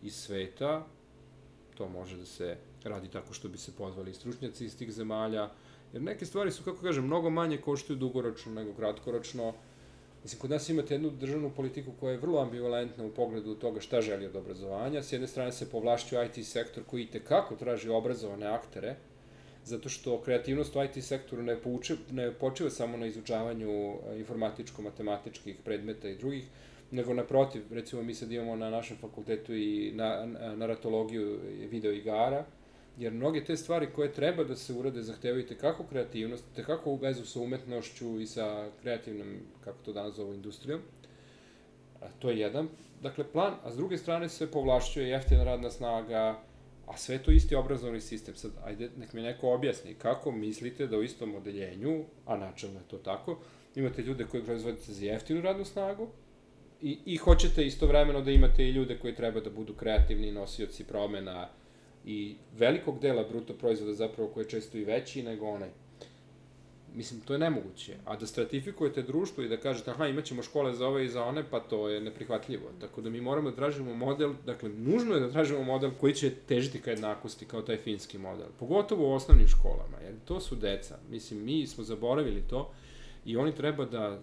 iz 0.02 0.16
sveta, 0.16 0.86
to 1.78 1.90
može 1.90 2.18
da 2.18 2.26
se 2.26 2.58
radi 2.84 3.10
tako 3.10 3.34
što 3.34 3.50
bi 3.50 3.58
se 3.58 3.76
pozvali 3.78 4.14
stručnjaci 4.14 4.66
iz 4.66 4.78
tih 4.78 4.92
zemalja, 4.92 5.50
jer 5.94 6.02
neke 6.02 6.26
stvari 6.26 6.52
su, 6.52 6.64
kako 6.64 6.82
kažem, 6.82 7.06
mnogo 7.06 7.30
manje 7.30 7.58
koštuju 7.58 7.98
dugoročno 7.98 8.54
nego 8.54 8.74
kratkoročno, 8.74 9.54
Mislim, 10.24 10.40
kod 10.42 10.50
nas 10.50 10.70
imate 10.70 10.94
jednu 10.94 11.10
državnu 11.10 11.50
politiku 11.50 11.92
koja 12.00 12.12
je 12.12 12.18
vrlo 12.18 12.42
ambivalentna 12.42 13.06
u 13.06 13.10
pogledu 13.10 13.56
toga 13.56 13.82
šta 13.82 14.02
želi 14.02 14.26
od 14.26 14.36
obrazovanja. 14.36 15.04
S 15.04 15.14
jedne 15.14 15.28
strane 15.28 15.52
se 15.52 15.70
povlašćuje 15.70 16.26
IT 16.26 16.46
sektor 16.46 16.84
koji 16.84 17.06
tekako 17.06 17.56
traži 17.56 17.90
obrazovane 17.90 18.46
aktere, 18.46 18.96
zato 19.66 19.90
što 19.90 20.22
kreativnost 20.22 20.76
u 20.76 20.84
IT 20.84 21.04
sektoru 21.04 21.44
ne, 21.44 21.56
pouče, 21.56 21.96
ne 22.12 22.32
počiva 22.32 22.70
samo 22.70 22.98
na 22.98 23.06
izučavanju 23.06 23.70
e, 23.70 24.20
informatičko-matematičkih 24.20 25.56
predmeta 25.66 26.10
i 26.10 26.16
drugih, 26.16 26.46
nego 26.92 27.14
naprotiv, 27.14 27.64
recimo 27.72 28.04
mi 28.04 28.14
sad 28.14 28.32
imamo 28.32 28.56
na 28.56 28.70
našem 28.70 28.98
fakultetu 28.98 29.56
i 29.56 29.92
na, 29.96 30.26
na, 30.26 30.56
naratologiju 30.56 31.40
video 31.70 31.92
igara, 31.92 32.46
jer 33.02 33.14
mnoge 33.14 33.44
te 33.44 33.58
stvari 33.58 33.88
koje 33.96 34.14
treba 34.14 34.44
da 34.44 34.56
se 34.56 34.74
urade 34.74 35.02
zahtevaju 35.02 35.48
te 35.48 35.58
kako 35.58 35.84
kreativnost, 35.84 36.44
te 36.56 36.64
kako 36.64 36.90
u 36.90 36.96
vezu 36.96 37.26
sa 37.26 37.40
umetnošću 37.40 38.20
i 38.20 38.26
sa 38.26 38.70
kreativnom, 38.82 39.28
kako 39.64 39.78
to 39.86 39.94
danas 39.94 40.16
zovu, 40.16 40.34
industrijom. 40.34 40.82
A 42.02 42.06
to 42.20 42.30
je 42.30 42.40
jedan, 42.40 42.70
dakle, 43.02 43.24
plan, 43.24 43.54
a 43.64 43.72
s 43.72 43.78
druge 43.78 43.98
strane 43.98 44.30
se 44.30 44.52
povlašćuje 44.52 45.10
jeftina 45.10 45.44
radna 45.44 45.72
snaga, 45.72 46.40
a 46.88 46.98
sve 46.98 47.18
to 47.18 47.32
isti 47.32 47.56
obrazovni 47.56 48.02
sistem. 48.02 48.36
Sad, 48.36 48.52
ajde, 48.64 48.90
nek 48.98 49.14
mi 49.14 49.22
neko 49.22 49.54
objasni 49.54 49.94
kako 49.94 50.32
mislite 50.32 50.88
da 50.88 50.98
u 50.98 51.04
istom 51.04 51.36
odeljenju, 51.36 52.04
a 52.26 52.38
načelno 52.38 52.80
je 52.80 52.88
to 52.88 52.98
tako, 52.98 53.40
imate 53.76 54.02
ljude 54.02 54.26
koji 54.26 54.44
proizvodite 54.44 54.94
za 54.94 55.06
jeftinu 55.06 55.42
radnu 55.42 55.66
snagu, 55.66 56.08
i, 56.82 56.98
i 57.06 57.18
hoćete 57.18 57.66
istovremeno 57.66 58.22
da 58.22 58.32
imate 58.32 58.64
i 58.64 58.72
ljude 58.72 58.98
koji 59.00 59.16
treba 59.16 59.40
da 59.40 59.50
budu 59.50 59.74
kreativni 59.74 60.32
nosioci 60.32 60.84
promena 60.84 61.50
i 62.06 62.36
velikog 62.58 63.00
dela 63.00 63.24
bruto 63.24 63.54
proizvoda 63.54 63.94
zapravo 63.94 64.30
koji 64.30 64.44
je 64.44 64.50
često 64.50 64.78
i 64.78 64.84
veći 64.84 65.24
nego 65.24 65.46
onaj. 65.46 65.70
Mislim, 66.96 67.22
to 67.22 67.34
je 67.34 67.40
nemoguće. 67.40 67.96
A 68.06 68.16
da 68.16 68.28
stratifikujete 68.28 69.02
društvo 69.02 69.44
i 69.44 69.48
da 69.48 69.58
kažete, 69.58 69.92
aha, 69.92 70.08
imaćemo 70.08 70.44
škole 70.44 70.74
za 70.74 70.88
ove 70.88 71.06
i 71.06 71.10
za 71.10 71.24
one, 71.24 71.44
pa 71.52 71.60
to 71.60 71.90
je 71.90 72.02
neprihvatljivo. 72.02 72.72
Tako 72.82 73.02
da 73.02 73.10
mi 73.10 73.22
moramo 73.22 73.50
da 73.50 73.56
tražimo 73.56 73.96
model, 73.96 74.34
dakle, 74.46 74.70
nužno 74.70 75.14
je 75.16 75.20
da 75.20 75.32
tražimo 75.32 75.64
model 75.64 75.92
koji 76.00 76.14
će 76.14 76.30
težiti 76.48 76.82
ka 76.82 76.92
jednakosti, 76.92 77.46
kao 77.46 77.62
taj 77.62 77.78
finski 77.78 78.18
model. 78.18 78.48
Pogotovo 78.60 79.10
u 79.10 79.14
osnovnim 79.14 79.48
školama, 79.48 79.98
jer 80.04 80.16
to 80.26 80.40
su 80.40 80.56
deca. 80.56 80.98
Mislim, 81.10 81.44
mi 81.44 81.68
smo 81.68 81.84
zaboravili 81.84 82.44
to 82.50 82.72
i 83.26 83.38
oni 83.38 83.56
treba 83.56 83.86
da 83.86 84.20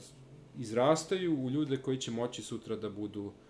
izrastaju 0.59 1.45
u 1.45 1.51
ljude 1.51 1.77
koji 1.77 1.99
će 1.99 2.11
moći 2.11 2.43
sutra 2.43 2.77
da 2.77 2.91
budu 2.91 3.27
e, 3.27 3.48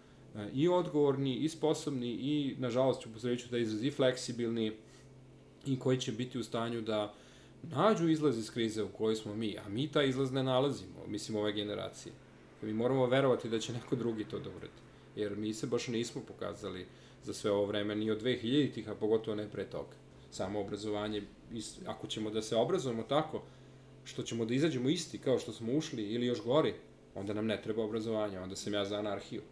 i 0.55 0.69
odgovorni, 0.69 1.37
i 1.37 1.49
sposobni, 1.49 2.09
i, 2.09 2.55
nažalost, 2.59 3.03
ću 3.03 3.13
posreću 3.13 3.49
da 3.51 3.59
izraz, 3.59 3.83
i 3.85 3.91
fleksibilni, 3.91 4.73
i 5.67 5.79
koji 5.79 6.01
će 6.01 6.13
biti 6.13 6.39
u 6.39 6.45
stanju 6.45 6.81
da 6.81 7.15
nađu 7.63 8.09
izlaz 8.09 8.39
iz 8.39 8.51
krize 8.51 8.83
u 8.83 8.89
kojoj 8.89 9.17
smo 9.17 9.35
mi, 9.35 9.59
a 9.59 9.69
mi 9.69 9.89
taj 9.89 10.09
izlaz 10.09 10.33
ne 10.33 10.43
nalazimo, 10.43 11.07
mislim, 11.07 11.39
ove 11.39 11.53
generacije. 11.53 12.13
Mi 12.63 12.73
moramo 12.73 13.07
verovati 13.07 13.49
da 13.49 13.59
će 13.59 13.73
neko 13.73 13.97
drugi 13.97 14.25
to 14.25 14.39
da 14.39 14.51
uredi, 14.51 14.81
jer 15.17 15.37
mi 15.37 15.55
se 15.55 15.67
baš 15.67 15.89
nismo 15.89 16.23
pokazali 16.29 16.87
za 17.25 17.35
sve 17.35 17.51
ovo 17.51 17.67
vreme, 17.67 17.95
ni 17.95 18.11
od 18.11 18.23
2000-ih, 18.23 18.89
a 18.89 18.95
pogotovo 18.95 19.35
ne 19.35 19.49
pre 19.49 19.65
toga. 19.65 19.97
Samo 20.31 20.61
obrazovanje, 20.61 21.23
ako 21.87 22.07
ćemo 22.07 22.31
da 22.31 22.43
se 22.43 22.57
obrazujemo 22.57 23.03
tako, 23.03 23.43
što 24.05 24.23
ćemo 24.23 24.45
da 24.45 24.55
izađemo 24.55 24.89
isti 24.89 25.19
kao 25.19 25.39
što 25.39 25.53
smo 25.53 25.73
ušli 25.73 26.03
ili 26.03 26.27
još 26.27 26.43
gori, 26.43 26.75
onda 27.15 27.35
nam 27.35 27.47
ne 27.47 27.63
treba 27.63 27.85
obrazovanje, 27.85 28.41
onda 28.41 28.57
sam 28.57 28.75
ja 28.75 28.85
za 28.85 28.99
anarhiju. 28.99 29.43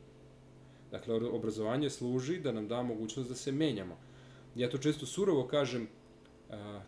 Dakle, 0.91 1.15
obrazovanje 1.15 1.91
služi 1.91 2.39
da 2.41 2.53
nam 2.53 2.69
da 2.69 2.83
mogućnost 2.83 3.29
da 3.29 3.35
se 3.35 3.53
menjamo. 3.53 3.97
Ja 4.55 4.71
to 4.71 4.79
često 4.79 5.07
surovo 5.07 5.47
kažem, 5.47 5.89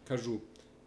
kažu 0.05 0.39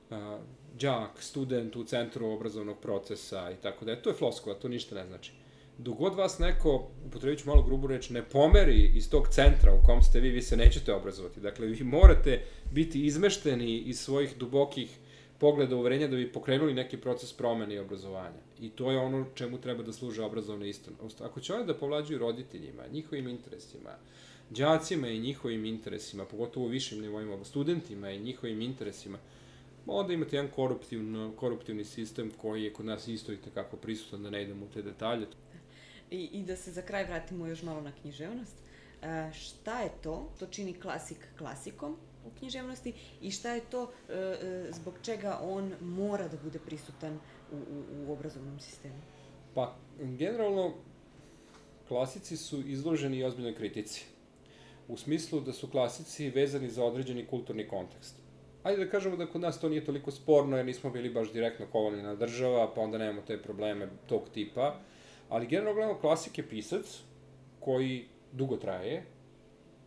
a, 0.10 0.40
đak, 0.80 1.24
student 1.24 1.76
u 1.76 1.84
centru 1.84 2.28
obrazovnog 2.28 2.80
procesa 2.80 3.52
i 3.52 3.56
tako 3.56 3.86
da 3.86 3.92
je. 3.92 4.02
To 4.02 4.10
je 4.10 4.16
floskova, 4.16 4.56
to 4.56 4.68
ništa 4.68 4.96
ne 4.96 5.06
znači. 5.06 5.32
Dok 5.78 5.98
god 5.98 6.16
vas 6.16 6.40
neko, 6.40 6.88
upotrebit 7.06 7.40
ću 7.40 7.48
malo 7.48 7.64
grubu 7.64 7.88
reč, 7.88 8.10
ne 8.10 8.24
pomeri 8.24 8.92
iz 8.96 9.10
tog 9.10 9.28
centra 9.28 9.74
u 9.74 9.86
kom 9.86 10.02
ste 10.02 10.20
vi, 10.20 10.30
vi 10.30 10.42
se 10.42 10.58
nećete 10.58 10.94
obrazovati. 10.94 11.40
Dakle, 11.40 11.68
vi 11.68 11.84
morate 11.84 12.42
biti 12.72 13.06
izmešteni 13.06 13.78
iz 13.78 14.00
svojih 14.00 14.38
dubokih 14.38 14.98
pogleda 15.42 15.76
uverenja 15.76 16.08
da 16.08 16.16
bi 16.16 16.32
pokrenuli 16.32 16.74
neki 16.74 16.98
proces 16.98 17.34
promene 17.34 17.76
i 17.76 17.80
obrazovanja. 17.80 18.42
I 18.60 18.70
to 18.70 18.92
je 18.92 18.98
ono 18.98 19.26
čemu 19.36 19.58
treba 19.62 19.84
da 19.84 19.94
služe 19.94 20.24
obrazovne 20.24 20.70
istine. 20.70 20.98
Ako 21.22 21.40
će 21.40 21.54
oni 21.54 21.66
da 21.66 21.78
povlađuju 21.78 22.20
roditeljima, 22.20 22.84
njihovim 22.92 23.28
interesima, 23.28 23.96
đacima 24.50 25.08
i 25.08 25.20
njihovim 25.20 25.66
interesima, 25.66 26.26
pogotovo 26.26 26.66
u 26.66 26.70
višim 26.70 27.02
nivoima, 27.02 27.44
studentima 27.44 28.12
i 28.12 28.20
njihovim 28.20 28.62
interesima, 28.62 29.18
onda 29.88 30.14
imate 30.14 30.36
jedan 30.36 30.52
koruptivno, 30.52 31.32
koruptivni 31.36 31.86
sistem 31.86 32.32
koji 32.38 32.64
je 32.64 32.74
kod 32.74 32.86
nas 32.86 33.08
isto 33.08 33.34
i 33.34 33.38
tekako 33.38 33.78
prisutan, 33.78 34.24
da 34.24 34.30
ne 34.30 34.44
idemo 34.44 34.66
u 34.66 34.70
te 34.74 34.82
detalje. 34.82 35.28
I, 36.12 36.24
I 36.24 36.44
da 36.44 36.56
se 36.56 36.72
za 36.72 36.82
kraj 36.82 37.06
vratimo 37.06 37.48
još 37.48 37.64
malo 37.64 37.82
na 37.82 37.92
književnost. 38.02 38.56
E, 39.02 39.32
šta 39.34 39.82
je 39.82 39.90
to? 40.04 40.30
To 40.40 40.48
čini 40.48 40.74
klasik 40.74 41.28
klasikom, 41.38 41.98
u 42.26 42.30
književnosti 42.40 42.94
i 43.22 43.32
šta 43.32 43.54
je 43.54 43.62
to 43.62 43.92
e, 44.10 44.14
e, 44.14 44.72
zbog 44.72 44.94
čega 45.02 45.40
on 45.44 45.74
mora 45.82 46.28
da 46.28 46.38
bude 46.44 46.60
prisutan 46.60 47.20
u, 47.52 47.56
u, 47.56 48.08
u 48.08 48.14
obrazovnom 48.14 48.60
sistemu? 48.60 49.02
Pa, 49.56 49.76
generalno, 50.00 50.74
klasici 51.88 52.38
su 52.38 52.62
izloženi 52.68 53.18
i 53.18 53.24
ozbiljnoj 53.24 53.56
kritici. 53.56 54.06
U 54.88 54.98
smislu 54.98 55.40
da 55.40 55.54
su 55.54 55.68
klasici 55.68 56.30
vezani 56.30 56.70
za 56.70 56.84
određeni 56.84 57.28
kulturni 57.28 57.68
kontekst. 57.68 58.16
Ajde 58.64 58.86
da 58.86 58.92
kažemo 58.92 59.18
da 59.18 59.26
kod 59.26 59.42
nas 59.42 59.60
to 59.60 59.70
nije 59.70 59.86
toliko 59.86 60.12
sporno, 60.12 60.58
jer 60.58 60.66
nismo 60.66 60.90
bili 60.90 61.10
baš 61.10 61.34
direktno 61.34 61.66
kolonijna 61.72 62.16
država, 62.16 62.74
pa 62.76 62.82
onda 62.82 62.98
nemamo 62.98 63.22
te 63.22 63.42
probleme 63.42 63.90
tog 64.08 64.30
tipa. 64.34 64.80
Ali 65.30 65.48
generalno 65.48 65.74
gledamo, 65.74 66.00
klasik 66.00 66.38
je 66.38 66.50
pisac 66.50 67.00
koji 67.60 68.06
dugo 68.32 68.58
traje, 68.58 69.04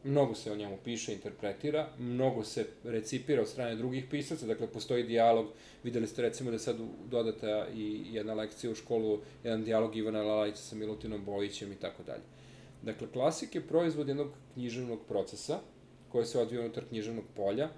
mnogo 0.05 0.35
se 0.35 0.53
o 0.53 0.57
njemu 0.57 0.79
piše, 0.85 1.13
interpretira, 1.13 1.89
mnogo 1.99 2.45
se 2.45 2.67
recipira 2.85 3.43
od 3.43 3.49
strane 3.49 3.77
drugih 3.77 4.05
pisaca, 4.11 4.47
dakle 4.47 4.67
postoji 4.67 5.03
dijalog, 5.03 5.47
videli 5.83 6.07
ste 6.07 6.23
recimo 6.23 6.51
da 6.51 6.59
sad 6.59 6.77
dodata 7.11 7.67
i 7.75 8.03
jedna 8.13 8.35
lekcija 8.35 8.71
u 8.71 8.75
školu, 8.75 9.21
jedan 9.45 9.65
dijalog 9.65 9.97
Ivana 9.97 10.23
Lalajića 10.23 10.59
sa 10.59 10.77
Milutinom 10.77 11.25
Bojićem 11.25 11.73
i 11.73 11.77
tako 11.77 12.03
dalje. 12.03 12.23
Dakle, 12.83 13.09
klasik 13.13 13.55
je 13.55 13.67
proizvod 13.67 14.09
jednog 14.09 14.29
književnog 14.55 15.01
procesa, 15.09 15.59
koje 16.09 16.27
se 16.27 16.39
odvija 16.39 16.61
unutar 16.61 16.85
književnog 16.85 17.25
polja, 17.37 17.69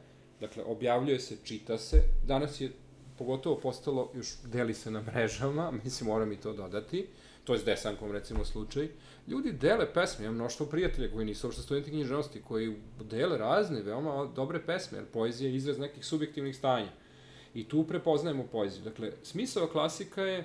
dakle, 0.41 0.65
objavljuje 0.65 1.21
se, 1.21 1.37
čita 1.45 1.79
se, 1.79 2.03
danas 2.27 2.61
je 2.61 2.71
pogotovo 3.19 3.57
postalo, 3.57 4.11
još 4.15 4.29
deli 4.45 4.75
se 4.75 4.91
na 4.91 5.03
mrežama, 5.03 5.71
mislim, 5.85 6.11
moram 6.11 6.33
i 6.33 6.37
to 6.37 6.53
dodati, 6.53 7.07
to 7.47 7.53
je 7.53 7.59
s 7.59 7.65
Desankom 7.65 8.13
recimo 8.13 8.45
slučaj, 8.45 8.89
ljudi 9.29 9.53
dele 9.53 9.93
pesme, 9.95 10.25
imam 10.25 10.35
mnoštvo 10.35 10.67
prijatelja 10.67 11.13
koji 11.13 11.27
nisu 11.27 11.47
uopšte 11.47 11.63
studenti 11.63 11.91
književnosti, 11.91 12.43
koji 12.43 12.77
dele 13.05 13.39
razne, 13.39 13.83
veoma 13.83 14.27
dobre 14.37 14.61
pesme, 14.67 14.99
jer 14.99 15.07
poezija 15.07 15.51
je 15.51 15.57
izraz 15.57 15.79
nekih 15.79 16.07
subjektivnih 16.07 16.57
stanja. 16.57 16.91
I 17.55 17.65
tu 17.65 17.85
prepoznajemo 17.85 18.47
poeziju. 18.53 18.85
Dakle, 18.85 19.13
smisao 19.23 19.67
klasika 19.67 20.23
je 20.23 20.45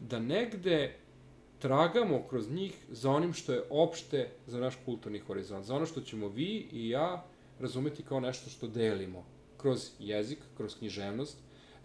da 0.00 0.18
negde 0.18 0.94
tragamo 1.58 2.22
kroz 2.30 2.50
njih 2.50 2.76
za 2.90 3.10
onim 3.10 3.32
što 3.32 3.52
je 3.52 3.62
opšte 3.70 4.28
za 4.46 4.60
naš 4.60 4.78
kulturni 4.84 5.18
horizont, 5.18 5.64
za 5.64 5.74
ono 5.74 5.86
što 5.86 6.00
ćemo 6.00 6.28
vi 6.28 6.68
i 6.72 6.88
ja 6.88 7.24
razumeti 7.60 8.02
kao 8.02 8.20
nešto 8.20 8.50
što 8.50 8.68
delimo 8.68 9.24
kroz 9.56 9.90
jezik, 9.98 10.38
kroz 10.56 10.76
književnost, 10.78 11.38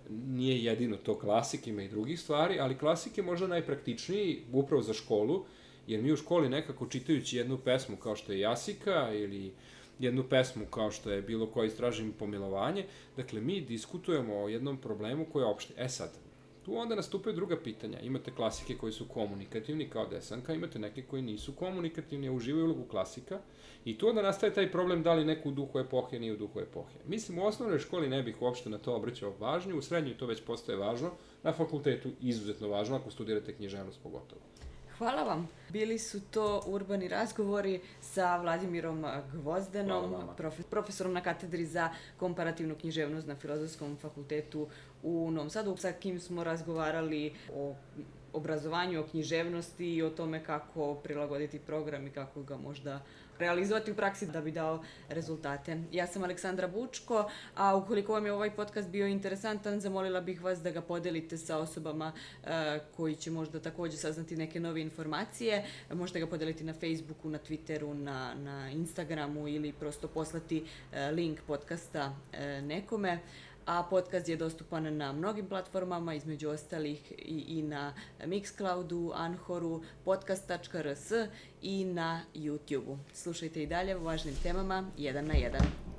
nije 0.09 0.63
jedino 0.63 0.97
to 0.97 1.19
klasik, 1.19 1.67
ima 1.67 1.83
i 1.83 1.87
drugih 1.87 2.19
stvari, 2.19 2.59
ali 2.59 2.77
klasik 2.77 3.17
je 3.17 3.23
možda 3.23 3.47
najpraktičniji 3.47 4.41
upravo 4.51 4.81
za 4.81 4.93
školu, 4.93 5.45
jer 5.87 6.01
mi 6.01 6.11
u 6.11 6.17
školi 6.17 6.49
nekako 6.49 6.87
čitajući 6.87 7.37
jednu 7.37 7.57
pesmu 7.57 7.97
kao 7.97 8.15
što 8.15 8.31
je 8.31 8.39
Jasika 8.39 9.09
ili 9.13 9.51
jednu 9.99 10.23
pesmu 10.23 10.65
kao 10.65 10.91
što 10.91 11.11
je 11.11 11.21
bilo 11.21 11.47
koji 11.47 11.67
istražim 11.67 12.13
pomilovanje, 12.19 12.85
dakle 13.17 13.41
mi 13.41 13.61
diskutujemo 13.61 14.35
o 14.35 14.49
jednom 14.49 14.77
problemu 14.77 15.25
koji 15.25 15.43
je 15.43 15.47
opšte. 15.47 15.73
E 15.77 15.89
sad, 15.89 16.22
tu 16.65 16.77
onda 16.77 16.95
nastupaju 16.95 17.35
druga 17.35 17.57
pitanja. 17.63 17.99
Imate 17.99 18.31
klasike 18.35 18.77
koji 18.77 18.93
su 18.93 19.07
komunikativni 19.07 19.89
kao 19.89 20.05
desanka, 20.05 20.53
imate 20.53 20.79
neke 20.79 21.01
koji 21.01 21.21
nisu 21.21 21.51
komunikativni, 21.51 22.27
a 22.27 22.31
uživaju 22.31 22.65
ulogu 22.65 22.83
klasika 22.83 23.39
i 23.85 23.97
tu 23.97 24.07
onda 24.07 24.21
nastaje 24.21 24.53
taj 24.53 24.71
problem 24.71 25.03
da 25.03 25.13
li 25.13 25.25
neko 25.25 25.49
u 25.49 25.51
duhu 25.51 25.79
epohe 25.79 26.19
nije 26.19 26.33
u 26.33 26.37
duhu 26.37 26.59
epohe. 26.59 26.99
Mislim, 27.07 27.39
u 27.39 27.45
osnovnoj 27.45 27.79
školi 27.79 28.09
ne 28.09 28.23
bih 28.23 28.41
uopšte 28.41 28.69
na 28.69 28.77
to 28.77 28.95
obraćao 28.95 29.33
važnju, 29.39 29.77
u 29.77 29.81
srednjoj 29.81 30.17
to 30.17 30.25
već 30.25 30.41
postaje 30.41 30.77
važno, 30.77 31.11
na 31.43 31.53
fakultetu 31.53 32.09
izuzetno 32.21 32.67
važno 32.67 32.95
ako 32.95 33.11
studirate 33.11 33.53
književnost 33.53 33.99
pogotovo. 34.03 34.41
Hvala 35.03 35.23
vam. 35.23 35.47
Bili 35.69 35.99
su 35.99 36.21
to 36.21 36.63
urbani 36.65 37.07
razgovori 37.07 37.81
sa 38.01 38.37
Vladimirom 38.37 39.05
Gvozdenom, 39.33 40.15
profe, 40.37 40.63
profesorom 40.63 41.13
na 41.13 41.21
katedri 41.21 41.65
za 41.65 41.89
komparativnu 42.17 42.75
književnost 42.75 43.27
na 43.27 43.35
Filozofskom 43.35 43.97
fakultetu 43.97 44.67
u 45.03 45.31
Novom 45.31 45.49
Sadu, 45.49 45.77
sa 45.77 45.91
kim 45.91 46.19
smo 46.19 46.43
razgovarali 46.43 47.33
o 47.55 47.75
obrazovanju, 48.33 48.99
o 48.99 49.03
književnosti 49.03 49.95
i 49.95 50.03
o 50.03 50.09
tome 50.09 50.43
kako 50.43 50.95
prilagoditi 50.95 51.59
program 51.59 52.07
i 52.07 52.11
kako 52.11 52.43
ga 52.43 52.57
možda 52.57 53.01
realizovati 53.43 53.91
u 53.91 53.95
praksi 53.95 54.27
da 54.27 54.41
bi 54.41 54.51
dao 54.51 54.83
rezultate. 55.09 55.77
Ja 55.91 56.07
sam 56.07 56.23
Aleksandra 56.23 56.67
Bučko, 56.67 57.29
a 57.55 57.75
ukoliko 57.75 58.13
vam 58.13 58.25
je 58.25 58.33
ovaj 58.33 58.55
podcast 58.55 58.89
bio 58.89 59.07
interesantan, 59.07 59.79
zamolila 59.79 60.21
bih 60.21 60.43
vas 60.43 60.61
da 60.63 60.71
ga 60.71 60.81
podelite 60.81 61.37
sa 61.37 61.57
osobama 61.57 62.11
uh, 62.13 62.49
koji 62.95 63.15
će 63.15 63.31
možda 63.31 63.59
takođe 63.59 63.97
saznati 63.97 64.35
neke 64.35 64.59
nove 64.59 64.81
informacije. 64.81 65.65
Možete 65.93 66.19
ga 66.19 66.27
podeliti 66.27 66.63
na 66.63 66.73
Facebooku, 66.73 67.29
na 67.29 67.39
Twitteru, 67.39 67.93
na, 67.93 68.33
na 68.33 68.69
Instagramu 68.69 69.47
ili 69.47 69.73
prosto 69.73 70.07
poslati 70.07 70.63
uh, 70.63 70.97
link 71.15 71.39
podcasta 71.47 72.07
uh, 72.07 72.39
nekome 72.67 73.19
a 73.65 73.83
podcast 73.83 74.29
je 74.29 74.37
dostupan 74.37 74.97
na 74.97 75.11
mnogim 75.11 75.47
platformama, 75.47 76.13
između 76.13 76.49
ostalih 76.49 77.11
i, 77.11 77.43
i 77.47 77.61
na 77.61 77.93
Mixcloudu, 78.25 79.11
Anhoru, 79.15 79.81
podcast.rs 80.05 81.11
i 81.61 81.85
na 81.85 82.21
YouTubeu. 82.35 82.97
Slušajte 83.13 83.63
i 83.63 83.67
dalje 83.67 83.95
o 83.95 83.99
važnim 83.99 84.35
temama, 84.43 84.83
jedan 84.97 85.25
na 85.27 85.33
jedan. 85.33 85.83